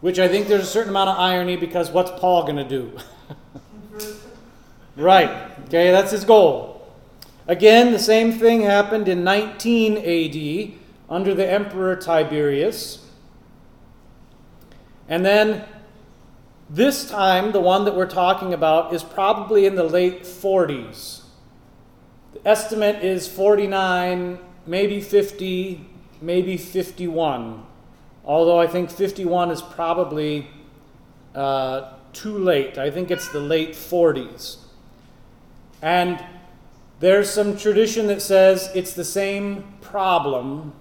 [0.00, 2.92] Which I think there's a certain amount of irony because what's Paul going to do?
[4.98, 5.30] Right.
[5.66, 6.77] Okay, that's his goal.
[7.48, 13.06] Again, the same thing happened in 19 AD under the Emperor Tiberius.
[15.08, 15.64] And then
[16.68, 21.22] this time, the one that we're talking about is probably in the late 40s.
[22.34, 25.88] The estimate is 49, maybe 50,
[26.20, 27.64] maybe 51.
[28.26, 30.48] Although I think 51 is probably
[31.34, 32.76] uh, too late.
[32.76, 34.58] I think it's the late 40s.
[35.80, 36.22] And
[37.00, 40.72] there's some tradition that says it's the same problem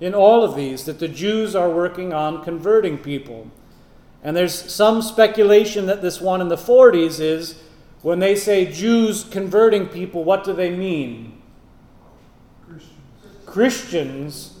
[0.00, 3.50] in all of these, that the Jews are working on converting people.
[4.22, 7.62] And there's some speculation that this one in the 40s is
[8.02, 11.40] when they say Jews converting people, what do they mean?
[12.66, 13.46] Christians.
[13.46, 14.56] Christians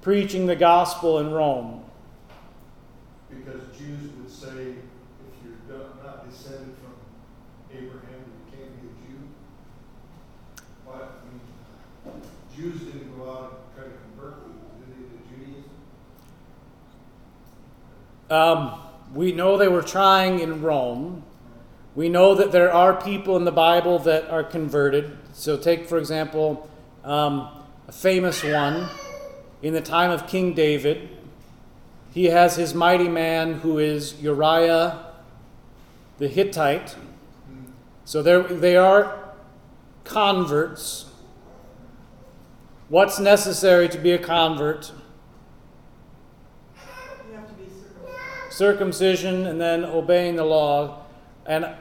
[0.00, 1.84] preaching the gospel in Rome.
[3.30, 6.94] Because Jews would say, if you're not- not descended from
[7.70, 9.28] Abraham, you can't be a Jew.
[10.84, 12.22] Why, I mean,
[12.54, 15.70] Jews didn't go out and try to convert people, did they, to Judaism?
[18.32, 18.80] Um,
[19.12, 21.22] we know they were trying in Rome.
[21.94, 25.18] We know that there are people in the Bible that are converted.
[25.34, 26.66] So, take, for example,
[27.04, 27.50] um,
[27.86, 28.88] a famous one
[29.60, 31.10] in the time of King David.
[32.14, 35.12] He has his mighty man who is Uriah
[36.16, 36.96] the Hittite.
[38.06, 39.34] So, they are
[40.04, 41.10] converts.
[42.88, 44.90] What's necessary to be a convert?
[47.32, 48.41] You have to be circumcised.
[48.52, 51.04] Circumcision and then obeying the law.
[51.46, 51.74] And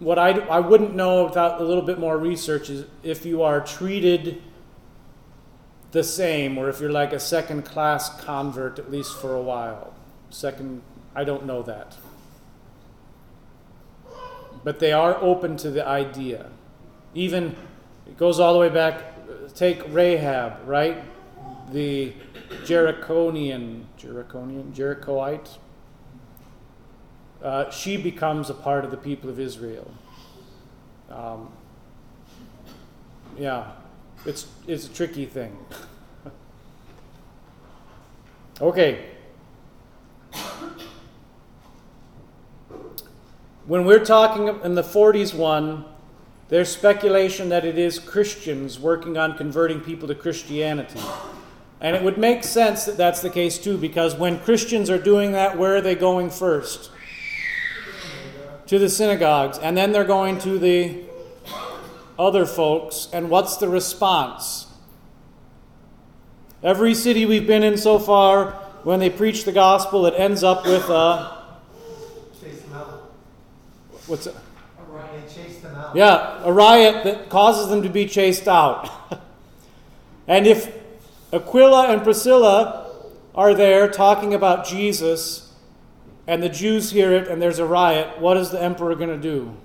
[0.00, 3.60] what I, I wouldn't know without a little bit more research is if you are
[3.60, 4.42] treated
[5.92, 9.94] the same or if you're like a second class convert, at least for a while.
[10.30, 10.82] Second,
[11.14, 11.96] I don't know that.
[14.64, 16.50] But they are open to the idea.
[17.14, 17.56] Even,
[18.06, 19.14] it goes all the way back,
[19.54, 21.02] take Rahab, right?
[21.72, 22.12] The
[22.64, 25.58] Jerichonian, Jerichonian, Jerichoite,
[27.42, 29.90] uh, she becomes a part of the people of Israel.
[31.10, 31.50] Um,
[33.38, 33.70] yeah,
[34.26, 35.56] it's, it's a tricky thing.
[38.60, 39.06] okay.
[43.66, 45.84] When we're talking in the 40s one,
[46.48, 51.00] there's speculation that it is Christians working on converting people to Christianity.
[51.80, 55.32] And it would make sense that that's the case too, because when Christians are doing
[55.32, 56.90] that, where are they going first?
[58.68, 59.58] To the synagogues.
[59.58, 61.02] And then they're going to the
[62.18, 63.08] other folks.
[63.12, 64.66] And what's the response?
[66.62, 68.52] Every city we've been in so far,
[68.82, 71.44] when they preach the gospel, it ends up with a.
[72.40, 73.12] Chase them out.
[74.06, 74.34] What's it?
[75.12, 75.94] They chased them out.
[75.94, 78.90] Yeah, a riot that causes them to be chased out.
[80.26, 80.74] and if
[81.32, 82.92] Aquila and Priscilla
[83.34, 85.47] are there talking about Jesus,
[86.28, 89.16] and the Jews hear it and there's a riot, what is the emperor going to
[89.16, 89.56] do?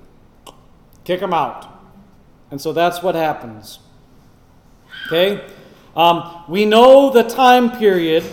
[1.04, 1.70] Kick them out.
[2.50, 3.80] And so that's what happens.
[5.08, 5.46] Okay?
[5.94, 8.24] Um, we know the time period,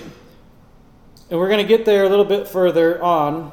[1.29, 3.51] and we're going to get there a little bit further on,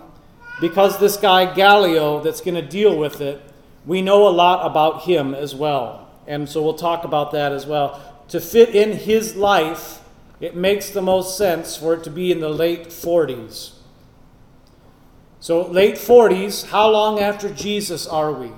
[0.62, 3.42] because this guy Gallio that's going to deal with it,
[3.84, 6.08] we know a lot about him as well.
[6.28, 8.00] And so we'll talk about that as well.
[8.28, 10.02] To fit in his life,
[10.40, 13.77] it makes the most sense for it to be in the late 40s.
[15.40, 18.52] So, late 40s, how long after Jesus are we?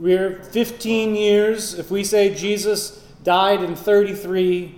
[0.00, 1.74] We're 15 years.
[1.74, 4.74] If we say Jesus died in 33,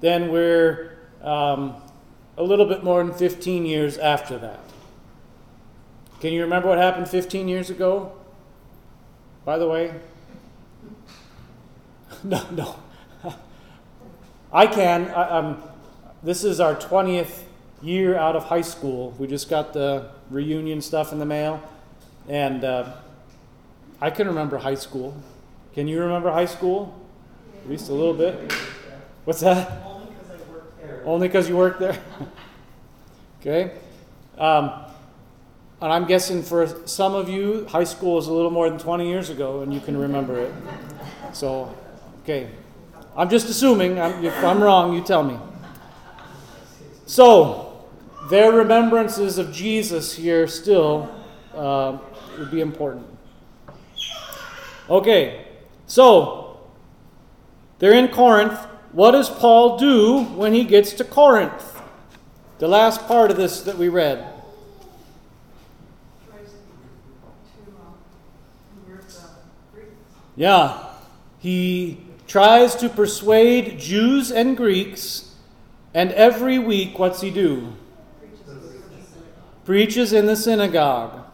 [0.00, 1.74] then we're um,
[2.36, 4.60] a little bit more than 15 years after that.
[6.20, 8.12] Can you remember what happened 15 years ago?
[9.44, 9.94] By the way?
[12.24, 12.76] No, no.
[14.52, 15.08] I can.
[15.08, 15.62] I, um,
[16.22, 17.42] this is our 20th
[17.82, 19.14] year out of high school.
[19.18, 21.62] We just got the reunion stuff in the mail.
[22.28, 22.92] And uh,
[24.00, 25.14] I can remember high school.
[25.74, 26.98] Can you remember high school?
[27.64, 28.52] At least a little bit.
[29.24, 29.82] What's that?
[29.84, 31.02] Only because I work there.
[31.04, 31.98] Only because you work there?
[33.40, 33.78] okay.
[34.38, 34.72] Um,
[35.80, 39.08] and I'm guessing for some of you, high school is a little more than 20
[39.08, 40.52] years ago and you can remember it.
[41.32, 41.74] So,
[42.22, 42.48] okay.
[43.16, 44.00] I'm just assuming.
[44.00, 45.38] I'm, if I'm wrong, you tell me.
[47.06, 47.61] So,
[48.32, 51.14] their remembrances of Jesus here still
[51.54, 51.98] uh,
[52.38, 53.06] would be important.
[54.88, 55.48] Okay,
[55.86, 56.58] so
[57.78, 58.58] they're in Corinth.
[58.92, 61.78] What does Paul do when he gets to Corinth?
[62.58, 64.26] The last part of this that we read.
[70.36, 70.86] Yeah,
[71.38, 75.34] he tries to persuade Jews and Greeks,
[75.92, 77.74] and every week, what's he do?
[79.64, 81.24] Preaches in the synagogue.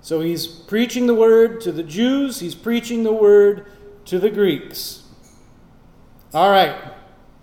[0.00, 3.66] So he's preaching the word to the Jews, he's preaching the word
[4.06, 5.04] to the Greeks.
[6.34, 6.76] All right,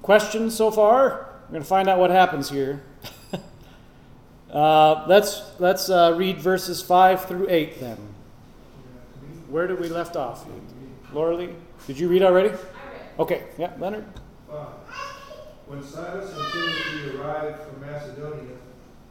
[0.01, 1.29] questions so far?
[1.43, 2.83] We're going to find out what happens here.
[4.51, 7.97] uh, let's let's uh, read verses 5 through 8 then.
[9.47, 10.45] Where did we left off?
[11.13, 11.55] Laura Lee,
[11.87, 12.51] did you read already?
[13.17, 14.05] Okay, yeah, Leonard.
[15.65, 18.55] When Silas and Timothy arrived from Macedonia,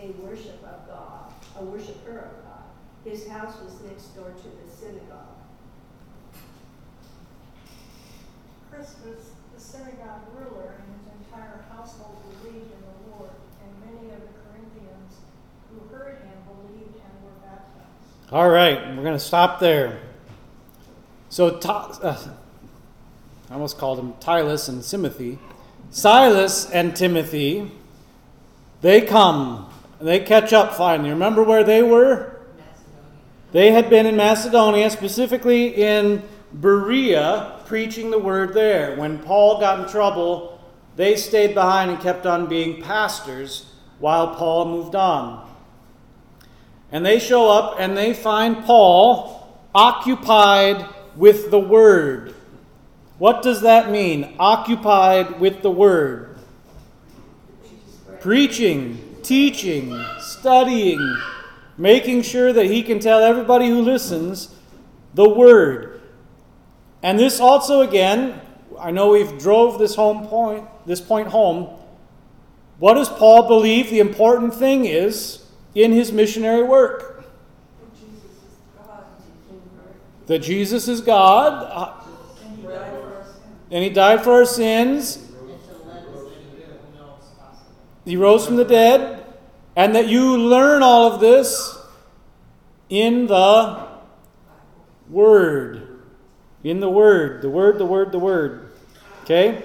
[0.00, 2.64] a worship of God, a worshiper of God.
[3.04, 5.38] His house was next door to the synagogue.
[8.70, 13.30] Crispus, the synagogue ruler, and his entire household believed in the Lord,
[13.62, 15.14] and many of the Corinthians
[15.70, 18.32] who heard him believed and were baptized.
[18.32, 20.00] All right, we're going to stop there.
[21.30, 22.16] So, Ta- uh,
[23.50, 25.38] I almost called him Tylus and Timothy.
[25.90, 27.70] Silas and Timothy,
[28.82, 29.67] they come.
[30.00, 31.10] They catch up finally.
[31.10, 32.36] Remember where they were?
[33.52, 36.22] They had been in Macedonia, specifically in
[36.52, 38.96] Berea, preaching the word there.
[38.96, 40.60] When Paul got in trouble,
[40.96, 45.48] they stayed behind and kept on being pastors while Paul moved on.
[46.92, 50.86] And they show up and they find Paul occupied
[51.16, 52.34] with the word.
[53.18, 54.34] What does that mean?
[54.38, 56.38] Occupied with the word.
[58.20, 61.18] Preaching, teaching, studying,
[61.76, 64.54] making sure that he can tell everybody who listens
[65.12, 66.00] the word.
[67.02, 68.40] And this also again,
[68.80, 71.78] I know we've drove this home point, this point home.
[72.78, 77.24] What does Paul believe the important thing is in his missionary work?
[80.26, 82.04] That Jesus is God,
[83.70, 85.24] and he died for our sins.
[88.04, 89.17] He rose from the dead,
[89.78, 91.78] and that you learn all of this
[92.88, 93.86] in the
[95.08, 96.00] Word.
[96.64, 97.42] In the Word.
[97.42, 98.72] The Word, the Word, the Word.
[99.22, 99.62] Okay?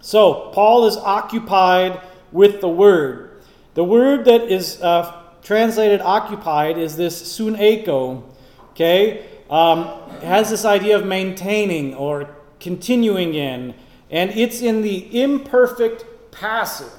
[0.00, 2.00] So, Paul is occupied
[2.32, 3.44] with the Word.
[3.74, 8.24] The word that is uh, translated occupied is this suneko.
[8.72, 9.24] Okay?
[9.48, 9.84] Um,
[10.22, 13.74] has this idea of maintaining or continuing in,
[14.10, 16.92] and it's in the imperfect passive.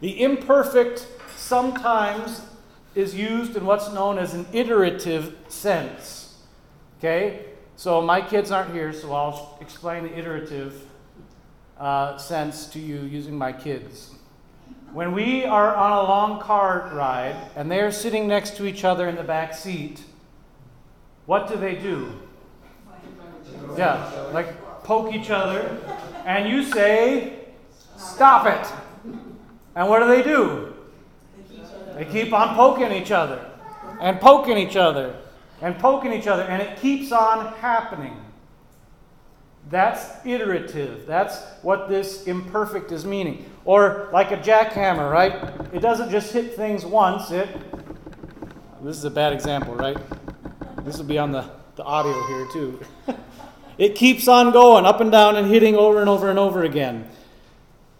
[0.00, 1.08] The imperfect
[1.48, 2.42] sometimes
[2.94, 6.36] is used in what's known as an iterative sense.
[6.98, 7.46] Okay?
[7.76, 10.84] So my kids aren't here, so I'll explain the iterative
[11.78, 14.14] uh, sense to you using my kids.
[14.92, 19.08] When we are on a long car ride and they're sitting next to each other
[19.08, 20.02] in the back seat,
[21.24, 22.12] what do they do?
[23.76, 24.48] Yeah, like
[24.82, 25.78] poke each other,
[26.24, 27.34] and you say,
[27.96, 28.66] Stop it.
[29.74, 30.67] And what do they do?
[31.94, 33.44] They keep on poking each other,
[34.00, 35.16] and poking each other,
[35.60, 38.16] and poking each other, and it keeps on happening.
[39.70, 41.06] That's iterative.
[41.06, 43.50] That's what this imperfect is meaning.
[43.64, 45.32] Or like a jackhammer, right?
[45.74, 47.48] It doesn't just hit things once, it.
[48.82, 49.98] This is a bad example, right?
[50.84, 52.80] This will be on the, the audio here, too.
[53.78, 57.06] it keeps on going up and down and hitting over and over and over again.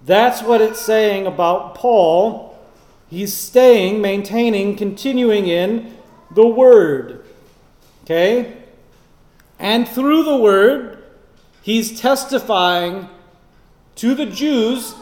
[0.07, 2.48] That's what it's saying about Paul.
[3.11, 5.97] He's staying, maintaining, continuing in
[6.31, 7.25] the Word.
[8.05, 8.57] Okay?
[9.59, 11.03] And through the Word,
[11.63, 13.09] he's testifying
[13.97, 14.95] to the Jews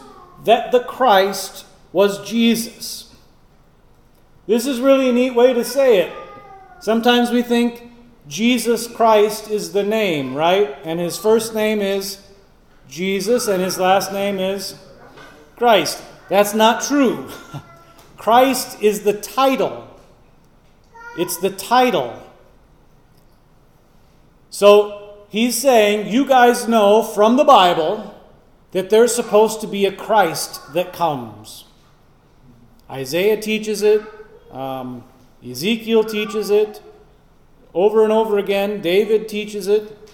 [0.45, 3.13] that the Christ was Jesus.
[4.47, 6.13] This is really a neat way to say it.
[6.79, 7.91] Sometimes we think
[8.27, 10.77] Jesus Christ is the name, right?
[10.83, 12.21] And his first name is
[12.87, 14.75] Jesus, and his last name is
[15.57, 16.01] Christ.
[16.29, 17.29] That's not true.
[18.27, 19.87] Christ is the title.
[21.17, 22.21] It's the title.
[24.49, 28.19] So he's saying, You guys know from the Bible
[28.71, 31.63] that there's supposed to be a Christ that comes.
[32.91, 34.01] Isaiah teaches it,
[34.51, 35.05] um,
[35.41, 36.81] Ezekiel teaches it,
[37.73, 40.11] over and over again, David teaches it.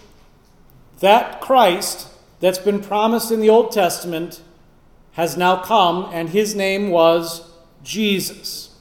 [0.99, 2.09] That Christ
[2.41, 4.43] that's been promised in the Old Testament
[5.14, 7.49] has now come, and his name was
[7.84, 8.76] Jesus.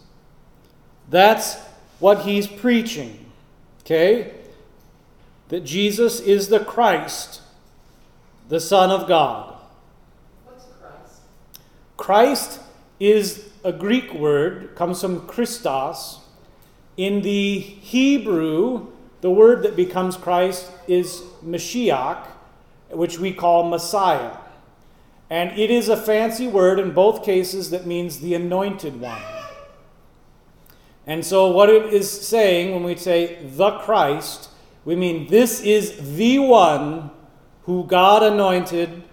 [1.11, 1.57] That's
[1.99, 3.27] what he's preaching.
[3.81, 4.33] Okay?
[5.49, 7.43] That Jesus is the Christ,
[8.49, 9.55] the Son of God.
[10.45, 11.21] What's Christ?
[11.97, 12.61] Christ
[12.99, 16.21] is a Greek word, comes from Christos.
[16.97, 18.89] In the Hebrew,
[19.21, 22.27] the word that becomes Christ is Mashiach,
[22.91, 24.37] which we call Messiah.
[25.33, 29.23] And it is a fancy word in both cases that means the anointed one.
[31.07, 34.51] And so, what it is saying when we say the Christ,
[34.85, 37.13] we mean this is the one
[37.63, 39.05] who God anointed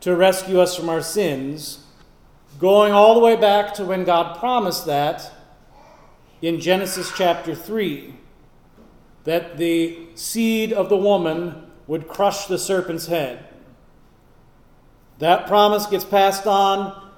[0.00, 1.84] to rescue us from our sins,
[2.58, 5.32] going all the way back to when God promised that
[6.42, 8.14] in Genesis chapter 3
[9.22, 13.45] that the seed of the woman would crush the serpent's head.
[15.18, 17.10] That promise gets passed on.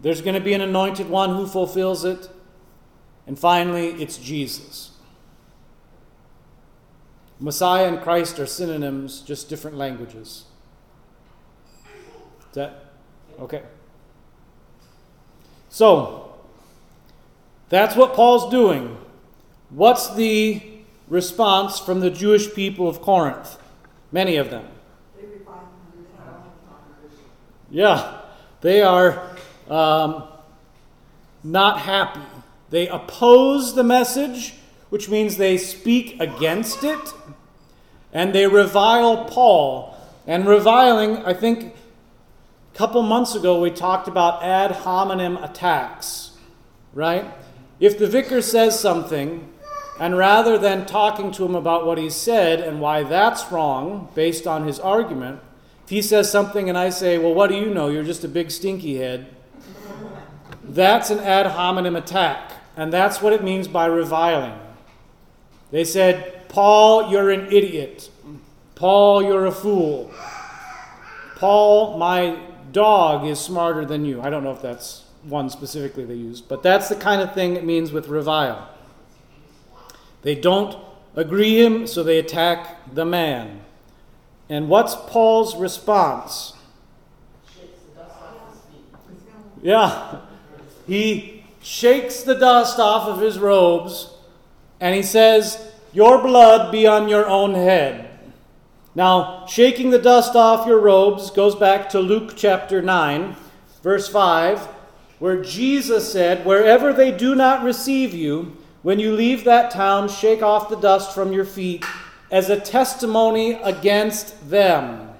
[0.00, 2.28] There's going to be an anointed one who fulfills it.
[3.26, 4.92] And finally, it's Jesus.
[7.40, 10.44] Messiah and Christ are synonyms, just different languages.
[12.50, 12.84] Is that
[13.40, 13.62] okay?
[15.68, 16.34] So,
[17.68, 18.96] that's what Paul's doing.
[19.70, 20.62] What's the
[21.08, 23.58] response from the Jewish people of Corinth?
[24.12, 24.68] Many of them.
[27.74, 28.20] Yeah,
[28.60, 29.36] they are
[29.68, 30.22] um,
[31.42, 32.20] not happy.
[32.70, 34.54] They oppose the message,
[34.90, 37.00] which means they speak against it,
[38.12, 39.96] and they revile Paul.
[40.24, 41.74] And reviling, I think
[42.72, 46.30] a couple months ago we talked about ad hominem attacks,
[46.92, 47.24] right?
[47.80, 49.52] If the vicar says something,
[49.98, 54.46] and rather than talking to him about what he said and why that's wrong based
[54.46, 55.40] on his argument,
[55.84, 57.88] if he says something and I say, Well, what do you know?
[57.88, 59.28] You're just a big stinky head.
[60.62, 62.52] That's an ad hominem attack.
[62.76, 64.58] And that's what it means by reviling.
[65.70, 68.10] They said, Paul, you're an idiot.
[68.74, 70.12] Paul, you're a fool.
[71.36, 72.38] Paul, my
[72.72, 74.20] dog is smarter than you.
[74.22, 77.56] I don't know if that's one specifically they used, but that's the kind of thing
[77.56, 78.68] it means with revile.
[80.22, 80.76] They don't
[81.16, 83.63] agree him, so they attack the man.
[84.48, 86.52] And what's Paul's response?
[89.62, 90.20] Yeah.
[90.86, 94.10] He shakes the dust off of his robes,
[94.80, 98.10] and he says, Your blood be on your own head.
[98.94, 103.34] Now, shaking the dust off your robes goes back to Luke chapter 9,
[103.82, 104.60] verse 5,
[105.18, 110.42] where Jesus said, Wherever they do not receive you, when you leave that town, shake
[110.42, 111.82] off the dust from your feet
[112.30, 115.10] as a testimony against them.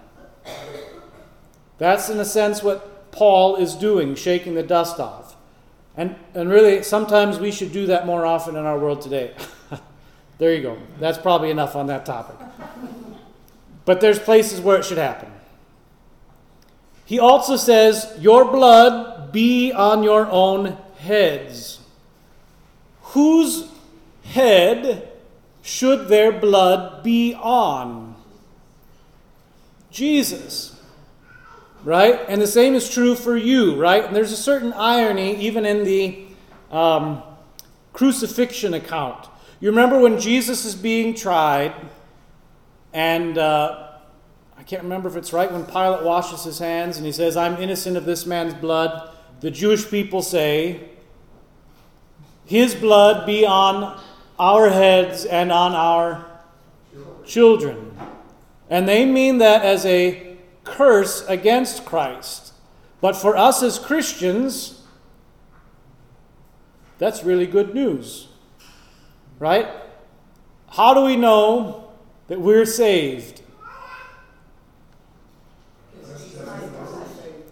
[1.79, 5.37] That's, in a sense, what Paul is doing, shaking the dust off.
[5.97, 9.35] And, and really, sometimes we should do that more often in our world today.
[10.39, 10.79] there you go.
[10.99, 12.37] That's probably enough on that topic.
[13.85, 15.31] But there's places where it should happen.
[17.05, 21.81] He also says, Your blood be on your own heads.
[23.03, 23.69] Whose
[24.25, 25.13] head
[25.65, 28.15] should their blood be on?
[29.91, 30.79] Jesus.
[31.83, 32.21] Right?
[32.29, 34.05] And the same is true for you, right?
[34.05, 36.27] And there's a certain irony even in the
[36.71, 37.23] um,
[37.95, 39.27] crucifixion account.
[39.59, 41.75] You remember when Jesus is being tried,
[42.93, 43.93] and uh,
[44.59, 47.57] I can't remember if it's right when Pilate washes his hands and he says, I'm
[47.57, 49.15] innocent of this man's blood.
[49.41, 50.91] The Jewish people say,
[52.45, 53.99] His blood be on
[54.39, 56.27] our heads and on our
[57.25, 57.97] children.
[58.69, 62.53] And they mean that as a curse against Christ.
[63.01, 64.83] But for us as Christians,
[66.99, 68.29] that's really good news.
[69.39, 69.69] Right?
[70.71, 71.93] How do we know
[72.29, 73.43] that we're saved?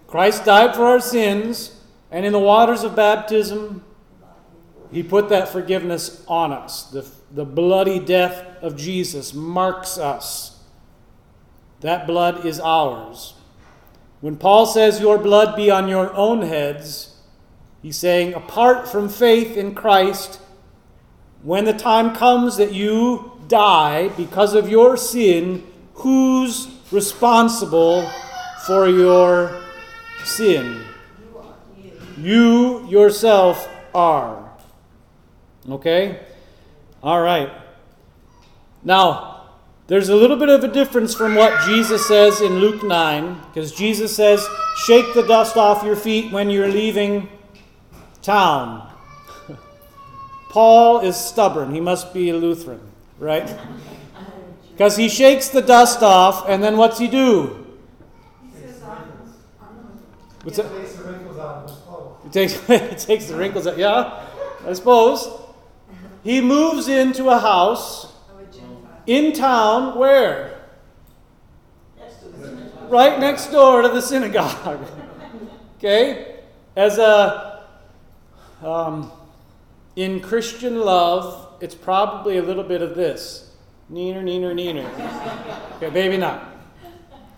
[0.07, 1.79] Christ died for our sins,
[2.11, 3.83] and in the waters of baptism,
[4.93, 6.83] he put that forgiveness on us.
[6.83, 10.61] The, the bloody death of Jesus marks us.
[11.81, 13.33] That blood is ours.
[14.21, 17.17] When Paul says, Your blood be on your own heads,
[17.81, 20.39] he's saying, apart from faith in Christ,
[21.41, 28.09] when the time comes that you die because of your sin, who's responsible
[28.65, 29.61] for your
[30.23, 30.83] sin?
[32.17, 34.42] You yourself are.
[35.69, 36.19] Okay?
[37.01, 37.51] All right.
[38.83, 39.49] Now,
[39.87, 43.71] there's a little bit of a difference from what Jesus says in Luke 9, because
[43.73, 44.45] Jesus says,
[44.85, 47.29] Shake the dust off your feet when you're leaving
[48.21, 48.89] town.
[50.49, 51.73] Paul is stubborn.
[51.73, 52.81] He must be a Lutheran,
[53.19, 53.57] right?
[54.73, 57.63] Because he shakes the dust off, and then what's he do?
[60.43, 60.75] What's that?
[60.75, 62.17] Takes the wrinkles out of his clothes.
[62.23, 62.53] He takes,
[62.99, 63.77] he takes the wrinkles out.
[63.77, 64.25] Yeah,
[64.65, 65.42] I suppose.
[66.23, 68.11] He moves into a house
[69.05, 70.61] in town where?
[72.87, 74.87] Right next door to the synagogue.
[75.77, 76.37] okay?
[76.75, 77.65] As a.
[78.61, 79.11] Um,
[79.95, 83.51] in Christian love, it's probably a little bit of this.
[83.91, 85.75] Neener, neener, neener.
[85.75, 86.55] Okay, maybe not.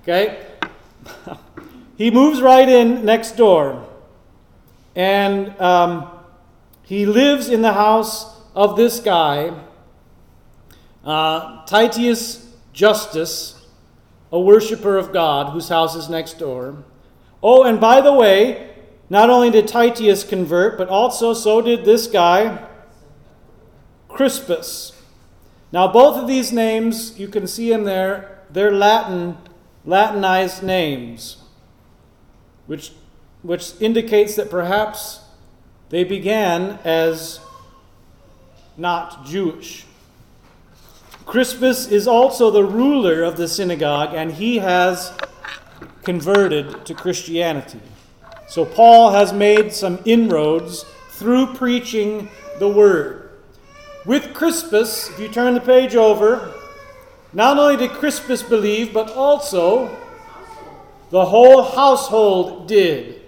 [0.03, 0.45] Okay?
[1.97, 3.87] he moves right in next door.
[4.95, 6.09] And um,
[6.83, 9.51] he lives in the house of this guy,
[11.03, 13.67] uh, Titius Justus,
[14.31, 16.83] a worshiper of God whose house is next door.
[17.43, 18.71] Oh, and by the way,
[19.09, 22.65] not only did Titius convert, but also so did this guy,
[24.07, 24.93] Crispus.
[25.71, 29.37] Now, both of these names, you can see in there, they're Latin,
[29.83, 31.37] Latinized names,
[32.65, 32.91] which,
[33.43, 35.19] which indicates that perhaps
[35.89, 37.39] they began as
[38.77, 39.85] not Jewish.
[41.25, 45.11] Crispus is also the ruler of the synagogue, and he has
[46.03, 47.81] converted to Christianity.
[48.47, 53.31] So Paul has made some inroads through preaching the word.
[54.05, 56.53] With Crispus, if you turn the page over,
[57.33, 59.97] not only did Crispus believe, but also
[61.09, 63.21] the whole household did.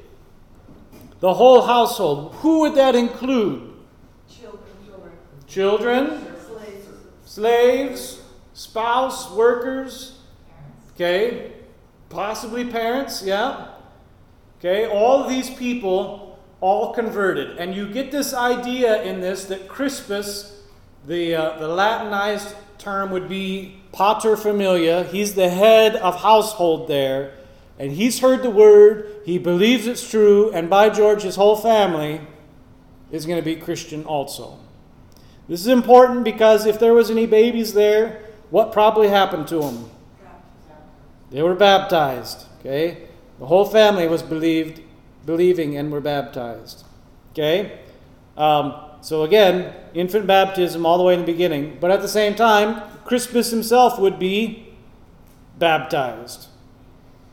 [1.20, 2.36] The whole household.
[2.36, 3.66] Who would that include?
[5.48, 6.26] Children.
[7.26, 8.22] Slaves.
[8.54, 10.18] spouse, workers,
[10.95, 11.52] okay,
[12.10, 13.68] possibly parents, yeah.
[14.60, 17.58] Okay, all these people all converted.
[17.58, 20.64] And you get this idea in this that Crispus,
[21.06, 27.36] the, uh, the Latinized term would be pater familia, he's the head of household there.
[27.78, 32.22] And he's heard the word, he believes it's true, and by George, his whole family
[33.12, 34.58] is going to be Christian also.
[35.48, 39.89] This is important because if there was any babies there, what probably happened to them?
[41.32, 42.45] They were baptized.
[42.60, 43.08] Okay,
[43.39, 44.82] the whole family was believed,
[45.26, 46.86] believing, and were baptized.
[47.32, 47.80] Okay,
[48.36, 52.36] Um, so again, infant baptism all the way in the beginning, but at the same
[52.36, 54.68] time, Crispus himself would be
[55.58, 56.48] baptized.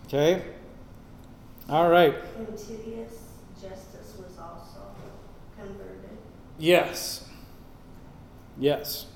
[0.07, 0.43] Okay?
[1.69, 2.15] All right.
[2.37, 3.19] And Titius
[3.61, 4.95] Justus was also
[5.59, 6.19] converted.
[6.59, 7.29] Yes.
[8.59, 9.07] Yes.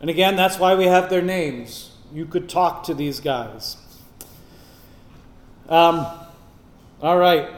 [0.00, 1.96] And again, that's why we have their names.
[2.12, 3.76] You could talk to these guys.
[5.68, 6.06] Um,
[7.02, 7.48] all right.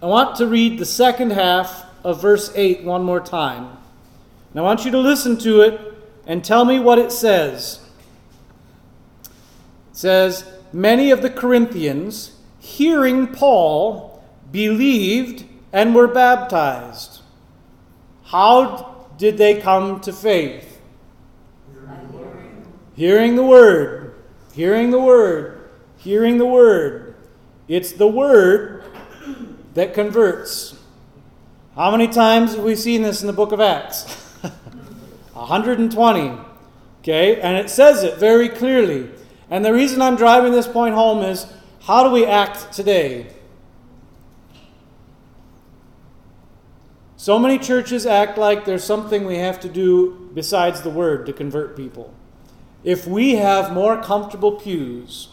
[0.00, 3.76] I want to read the second half of verse 8 one more time.
[4.50, 5.80] And I want you to listen to it
[6.26, 7.80] and tell me what it says.
[9.22, 17.20] It says, Many of the Corinthians, hearing Paul, believed and were baptized.
[18.24, 18.91] How
[19.22, 20.80] did they come to faith?
[22.96, 24.14] Hearing the word.
[24.52, 25.70] Hearing the word.
[25.98, 27.14] Hearing the word.
[27.68, 28.82] It's the word
[29.74, 30.76] that converts.
[31.76, 34.12] How many times have we seen this in the book of Acts?
[35.34, 36.40] 120.
[36.98, 39.08] Okay, and it says it very clearly.
[39.50, 41.46] And the reason I'm driving this point home is
[41.82, 43.28] how do we act today?
[47.22, 51.32] So many churches act like there's something we have to do besides the word to
[51.32, 52.12] convert people.
[52.82, 55.28] If we have more comfortable pews,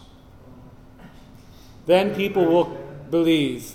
[1.88, 2.78] then people will
[3.10, 3.74] believe.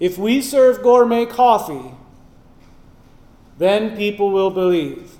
[0.00, 1.94] If we serve gourmet coffee,
[3.56, 5.12] then people will believe.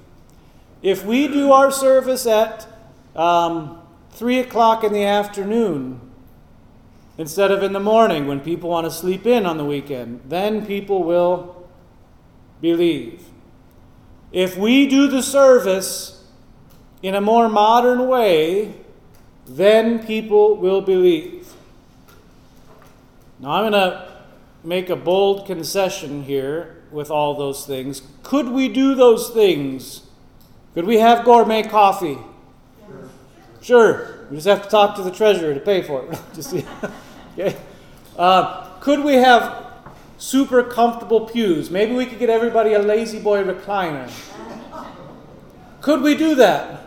[0.82, 2.66] If we do our service at
[3.14, 3.80] um,
[4.10, 6.00] 3 o'clock in the afternoon
[7.16, 10.66] instead of in the morning when people want to sleep in on the weekend, then
[10.66, 11.55] people will
[12.60, 13.22] believe.
[14.32, 16.24] If we do the service
[17.02, 18.74] in a more modern way,
[19.46, 21.52] then people will believe.
[23.38, 24.12] Now, I'm going to
[24.64, 28.02] make a bold concession here with all those things.
[28.22, 30.02] Could we do those things?
[30.74, 32.18] Could we have gourmet coffee?
[32.86, 33.08] Sure.
[33.62, 34.26] sure.
[34.30, 36.18] We just have to talk to the treasurer to pay for it.
[36.34, 36.54] just,
[37.32, 37.56] okay.
[38.18, 39.65] Uh, could we have
[40.18, 41.70] super comfortable pews?
[41.70, 44.10] Maybe we could get everybody a La-Z-Boy recliner.
[45.80, 46.82] Could we do that?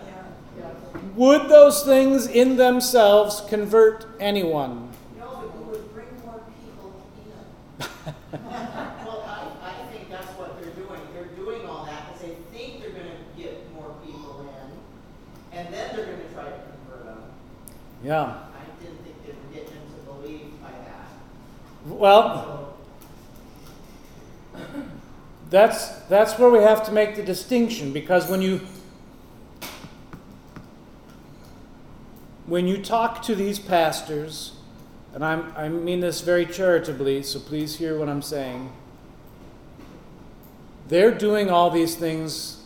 [1.16, 4.90] Would those things in themselves convert anyone?
[5.18, 8.40] No, it would bring more people in.
[9.06, 11.02] Well, I, I think that's what they're doing.
[11.14, 15.96] They're doing all that because they think they're gonna get more people in, and then
[15.96, 17.24] they're gonna try to convert them.
[18.04, 18.22] Yeah.
[18.24, 21.10] I didn't think they were getting them to believe by that.
[21.86, 22.59] Well,
[25.50, 28.62] that's that's where we have to make the distinction because when you
[32.50, 34.54] when you talk to these pastors,
[35.14, 38.72] and I'm, I mean this very charitably, so please hear what I'm saying.
[40.88, 42.64] They're doing all these things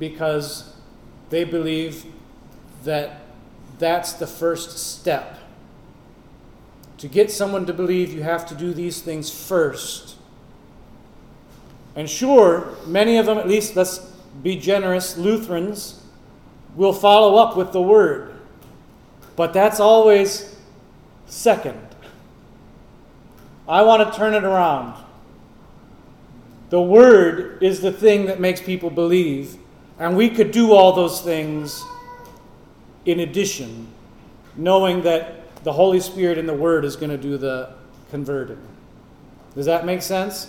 [0.00, 0.74] because
[1.30, 2.04] they believe
[2.82, 3.20] that
[3.78, 5.38] that's the first step.
[6.98, 10.16] To get someone to believe, you have to do these things first.
[11.96, 13.98] And sure, many of them, at least let's
[14.42, 16.02] be generous, Lutherans,
[16.76, 18.34] will follow up with the Word.
[19.36, 20.56] But that's always
[21.26, 21.80] second.
[23.68, 25.02] I want to turn it around.
[26.70, 29.56] The Word is the thing that makes people believe,
[29.98, 31.84] and we could do all those things
[33.04, 33.88] in addition,
[34.56, 37.74] knowing that the Holy Spirit and the Word is going to do the
[38.10, 38.60] converting.
[39.54, 40.46] Does that make sense?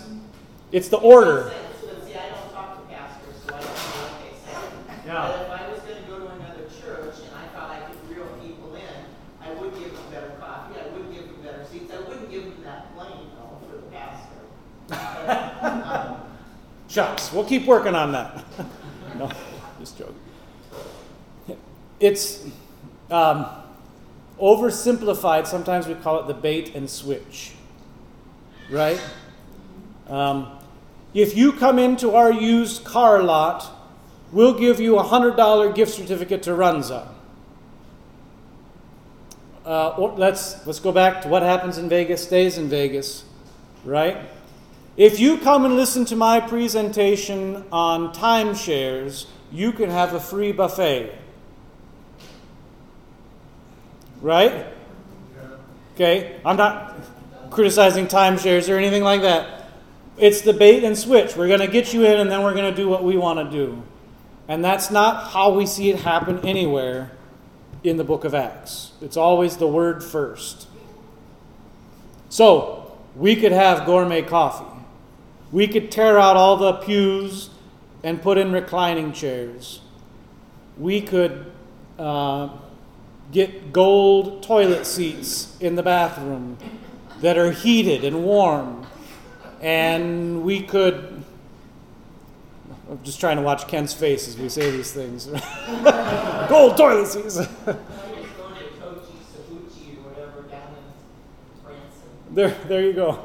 [0.72, 1.52] It's the order.
[1.82, 4.58] But see, I don't talk to pastors, so I don't know what they say.
[5.06, 5.28] Yeah.
[5.28, 8.26] But if I was gonna go to another church and I thought I could reel
[8.40, 9.04] people in,
[9.42, 12.44] I would give them better coffee, I would give them better seats, I wouldn't give
[12.44, 14.40] them that plane though for the pastor.
[14.88, 15.62] But,
[16.08, 16.16] um,
[16.88, 18.42] Shucks, we'll keep working on that.
[19.18, 19.30] no,
[19.78, 20.16] just joking.
[22.00, 22.46] It's
[23.10, 23.44] um,
[24.40, 25.46] oversimplified.
[25.46, 27.52] Sometimes we call it the bait and switch,
[28.70, 29.00] right?
[30.08, 30.58] Um,
[31.14, 33.70] if you come into our used car lot,
[34.32, 37.08] we'll give you a hundred dollar gift certificate to Runza.
[39.64, 43.24] Uh, or let's let's go back to what happens in Vegas stays in Vegas,
[43.84, 44.16] right?
[44.96, 50.52] If you come and listen to my presentation on timeshares, you can have a free
[50.52, 51.16] buffet.
[54.20, 54.66] Right?
[55.94, 56.96] Okay, I'm not
[57.50, 59.61] criticizing timeshares or anything like that.
[60.18, 61.36] It's the bait and switch.
[61.36, 63.38] We're going to get you in and then we're going to do what we want
[63.38, 63.82] to do.
[64.48, 67.12] And that's not how we see it happen anywhere
[67.82, 68.92] in the book of Acts.
[69.00, 70.68] It's always the word first.
[72.28, 74.64] So, we could have gourmet coffee.
[75.50, 77.50] We could tear out all the pews
[78.02, 79.80] and put in reclining chairs.
[80.78, 81.52] We could
[81.98, 82.48] uh,
[83.30, 86.56] get gold toilet seats in the bathroom
[87.20, 88.81] that are heated and warm.
[89.62, 91.22] And we could.
[92.90, 95.26] I'm just trying to watch Ken's face as we say these things.
[96.48, 97.38] gold toilet seats.
[97.38, 97.76] I was going to
[98.80, 102.08] Tochi Sabuchi or whatever down in Branson.
[102.32, 103.24] there, there you go.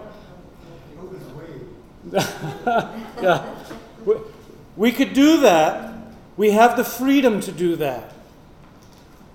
[0.95, 2.89] Move his way.
[3.21, 3.55] yeah.
[4.05, 4.15] We,
[4.77, 5.95] we could do that.
[6.38, 8.13] We have the freedom to do that.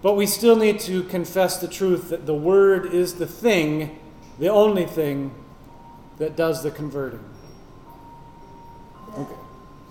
[0.02, 3.98] But we still need to confess the truth that the Word is the thing,
[4.38, 5.34] the only thing,
[6.22, 7.18] that does the converting.
[9.18, 9.34] Okay.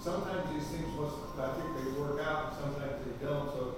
[0.02, 3.76] Sometimes these things must, I think they work out, sometimes they don't, so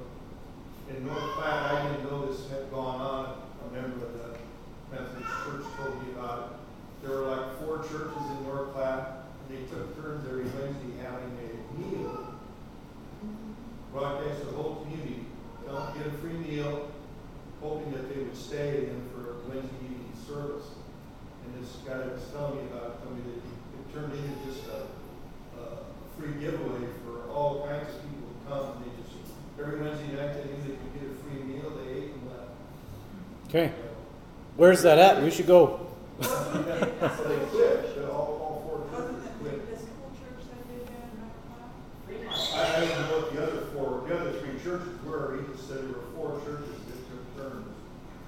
[0.88, 4.38] in North Platte, I didn't know this had gone on, a member of the
[4.92, 6.62] Methodist Church told me about
[7.02, 7.08] it.
[7.08, 11.34] There were like four churches in North Platte, and they took turns every Wednesday having
[11.42, 12.36] a meal.
[13.92, 15.26] Broadcast to the whole community,
[15.66, 16.92] them, get a free meal,
[17.62, 20.68] hoping that they would stay in for Wednesday evening service.
[21.46, 24.36] And this guy that was telling me about, it told me that it turned into
[24.48, 24.88] just a,
[25.60, 25.64] a
[26.18, 29.14] free giveaway for all kinds of people to come, and they just,
[29.60, 32.52] every Wednesday night, they knew they could get a free meal, they ate and left.
[33.50, 33.72] Okay.
[34.56, 35.22] Where's that at?
[35.24, 35.88] We should go.
[36.24, 39.60] So they quit, but all, all four Wasn't churches it the quit.
[39.68, 41.76] Episcopal church that did that in North Platte?
[42.08, 42.40] Fremont.
[42.56, 45.68] I, I don't know what the other four, the other three churches were, he just
[45.68, 47.68] said there were four churches that took turns.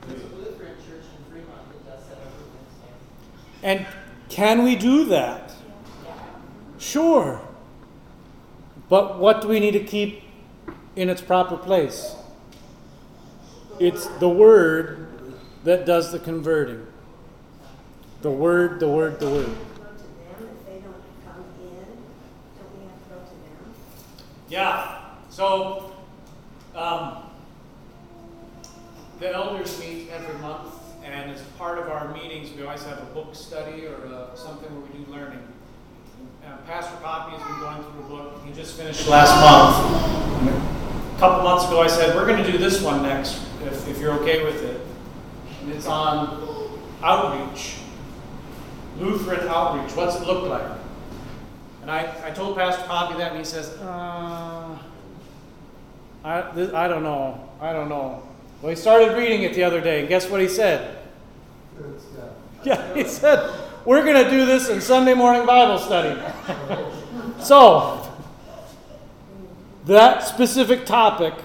[0.09, 2.91] There's a Lutheran church in Fremont that does that every Wednesday.
[3.65, 3.87] And
[4.29, 5.51] can we do that?
[6.77, 7.41] Sure.
[8.87, 10.21] But what do we need to keep
[10.95, 12.15] in its proper place?
[13.79, 15.07] It's the Word
[15.63, 16.85] that does the converting.
[18.21, 19.47] The Word, the Word, the Word.
[19.47, 21.85] Go to them if they don't come in,
[22.55, 23.73] don't we have to go to them?
[24.47, 25.01] Yeah.
[25.31, 25.95] So,
[26.75, 27.23] um,
[29.19, 30.74] the elders meet every month,
[31.05, 34.69] and as part of our meetings, we always have a book study or uh, something
[34.73, 35.41] where we do learning.
[36.45, 38.45] Uh, Pastor Poppy has been going through a book.
[38.45, 41.15] He just finished last month.
[41.15, 43.99] A couple months ago, I said, We're going to do this one next, if, if
[43.99, 44.81] you're okay with it.
[45.61, 47.77] And it's on outreach,
[48.99, 49.95] Lutheran outreach.
[49.95, 50.71] What's it look like?
[51.81, 54.77] And I, I told Pastor Poppy that, and he says, uh,
[56.23, 57.47] I, th- I don't know.
[57.61, 58.23] I don't know.
[58.65, 60.97] Well, he started reading it the other day, and guess what he said?
[62.63, 63.53] Yeah, he said,
[63.85, 66.19] We're going to do this in Sunday morning Bible study.
[67.43, 68.11] so,
[69.85, 71.35] that specific topic,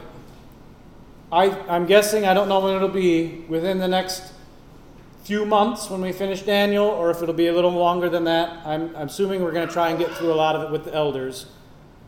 [1.30, 4.32] I, I'm guessing, I don't know when it'll be, within the next
[5.22, 8.66] few months when we finish Daniel, or if it'll be a little longer than that.
[8.66, 10.86] I'm, I'm assuming we're going to try and get through a lot of it with
[10.86, 11.48] the elders.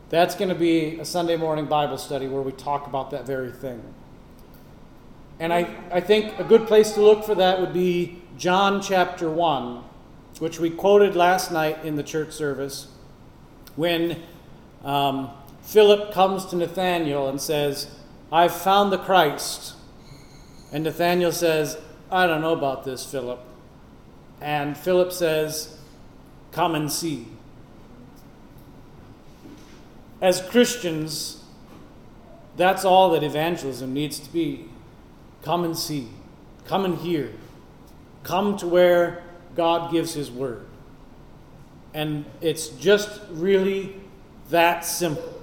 [0.09, 3.51] That's going to be a Sunday morning Bible study where we talk about that very
[3.51, 3.93] thing.
[5.39, 9.29] And I, I think a good place to look for that would be John chapter
[9.29, 9.83] 1,
[10.39, 12.87] which we quoted last night in the church service,
[13.75, 14.21] when
[14.83, 15.31] um,
[15.61, 17.89] Philip comes to Nathanael and says,
[18.31, 19.75] I've found the Christ.
[20.71, 21.77] And Nathanael says,
[22.11, 23.39] I don't know about this, Philip.
[24.41, 25.77] And Philip says,
[26.51, 27.27] Come and see.
[30.21, 31.43] As Christians,
[32.55, 34.69] that's all that evangelism needs to be.
[35.43, 36.07] Come and see.
[36.65, 37.31] Come and hear.
[38.23, 39.23] Come to where
[39.55, 40.65] God gives His word.
[41.93, 43.95] And it's just really
[44.49, 45.41] that simple.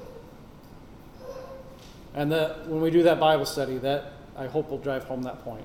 [2.14, 5.44] And the, when we do that Bible study, that I hope will drive home that
[5.44, 5.64] point.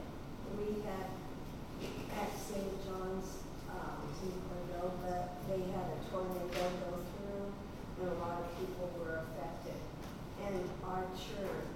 [0.59, 2.86] We had at St.
[2.86, 3.39] John's,
[3.71, 7.53] um, in Cordova, they had a tornado go through,
[8.01, 9.79] and a lot of people were affected.
[10.45, 11.75] And our church,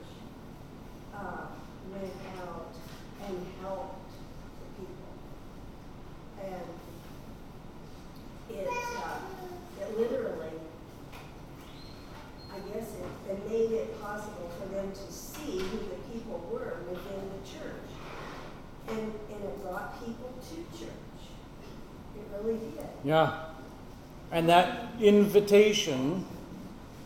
[1.16, 1.48] uh,
[1.92, 2.74] went out
[3.28, 4.12] and helped
[4.60, 5.12] the people.
[6.44, 6.68] And
[8.50, 9.20] it, uh,
[9.82, 10.54] it literally,
[12.52, 16.78] I guess it, it made it possible for them to see who the people were
[16.90, 17.90] within the church.
[18.88, 20.90] And, and it brought people to church.
[22.16, 22.90] It really did.
[23.10, 23.40] Yeah.
[24.32, 26.28] And that invitation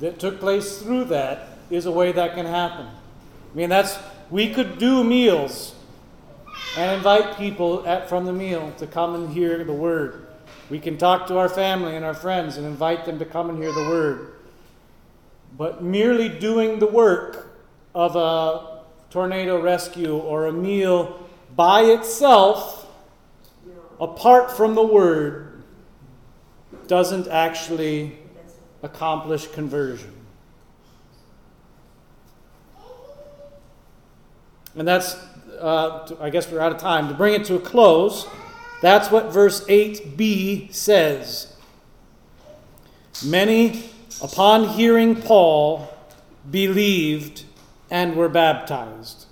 [0.01, 2.88] that took place through that is a way that can happen.
[2.88, 3.97] I mean, that's,
[4.30, 5.74] we could do meals
[6.78, 10.28] and invite people at, from the meal to come and hear the word.
[10.70, 13.58] We can talk to our family and our friends and invite them to come and
[13.58, 14.34] hear the word.
[15.58, 17.56] But merely doing the work
[17.95, 21.26] of a tornado rescue or a meal
[21.56, 22.91] by itself,
[24.01, 25.53] apart from the word,
[26.88, 28.18] doesn't actually
[28.82, 30.14] accomplish conversion.
[34.76, 35.16] And that's,
[35.60, 37.08] uh, I guess we're out of time.
[37.08, 38.28] To bring it to a close,
[38.82, 41.56] that's what verse 8b says.
[43.24, 43.90] Many,
[44.22, 45.88] upon hearing Paul,
[46.50, 47.44] believed
[47.90, 49.28] and were baptized.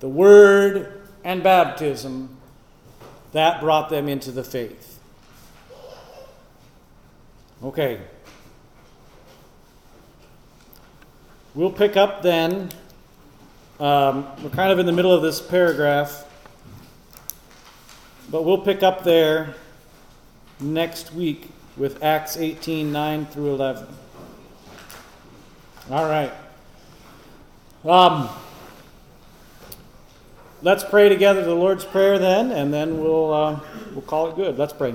[0.00, 2.36] The word and baptism,
[3.32, 4.89] that brought them into the faith.
[7.62, 8.00] Okay.
[11.54, 12.70] We'll pick up then.
[13.78, 16.24] Um, we're kind of in the middle of this paragraph,
[18.30, 19.54] but we'll pick up there
[20.58, 23.86] next week with Acts 18 9 through 11.
[25.90, 26.32] All right.
[27.84, 28.30] Um,
[30.62, 33.60] let's pray together the Lord's Prayer then, and then we'll, uh,
[33.92, 34.58] we'll call it good.
[34.58, 34.94] Let's pray.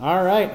[0.00, 0.52] All right.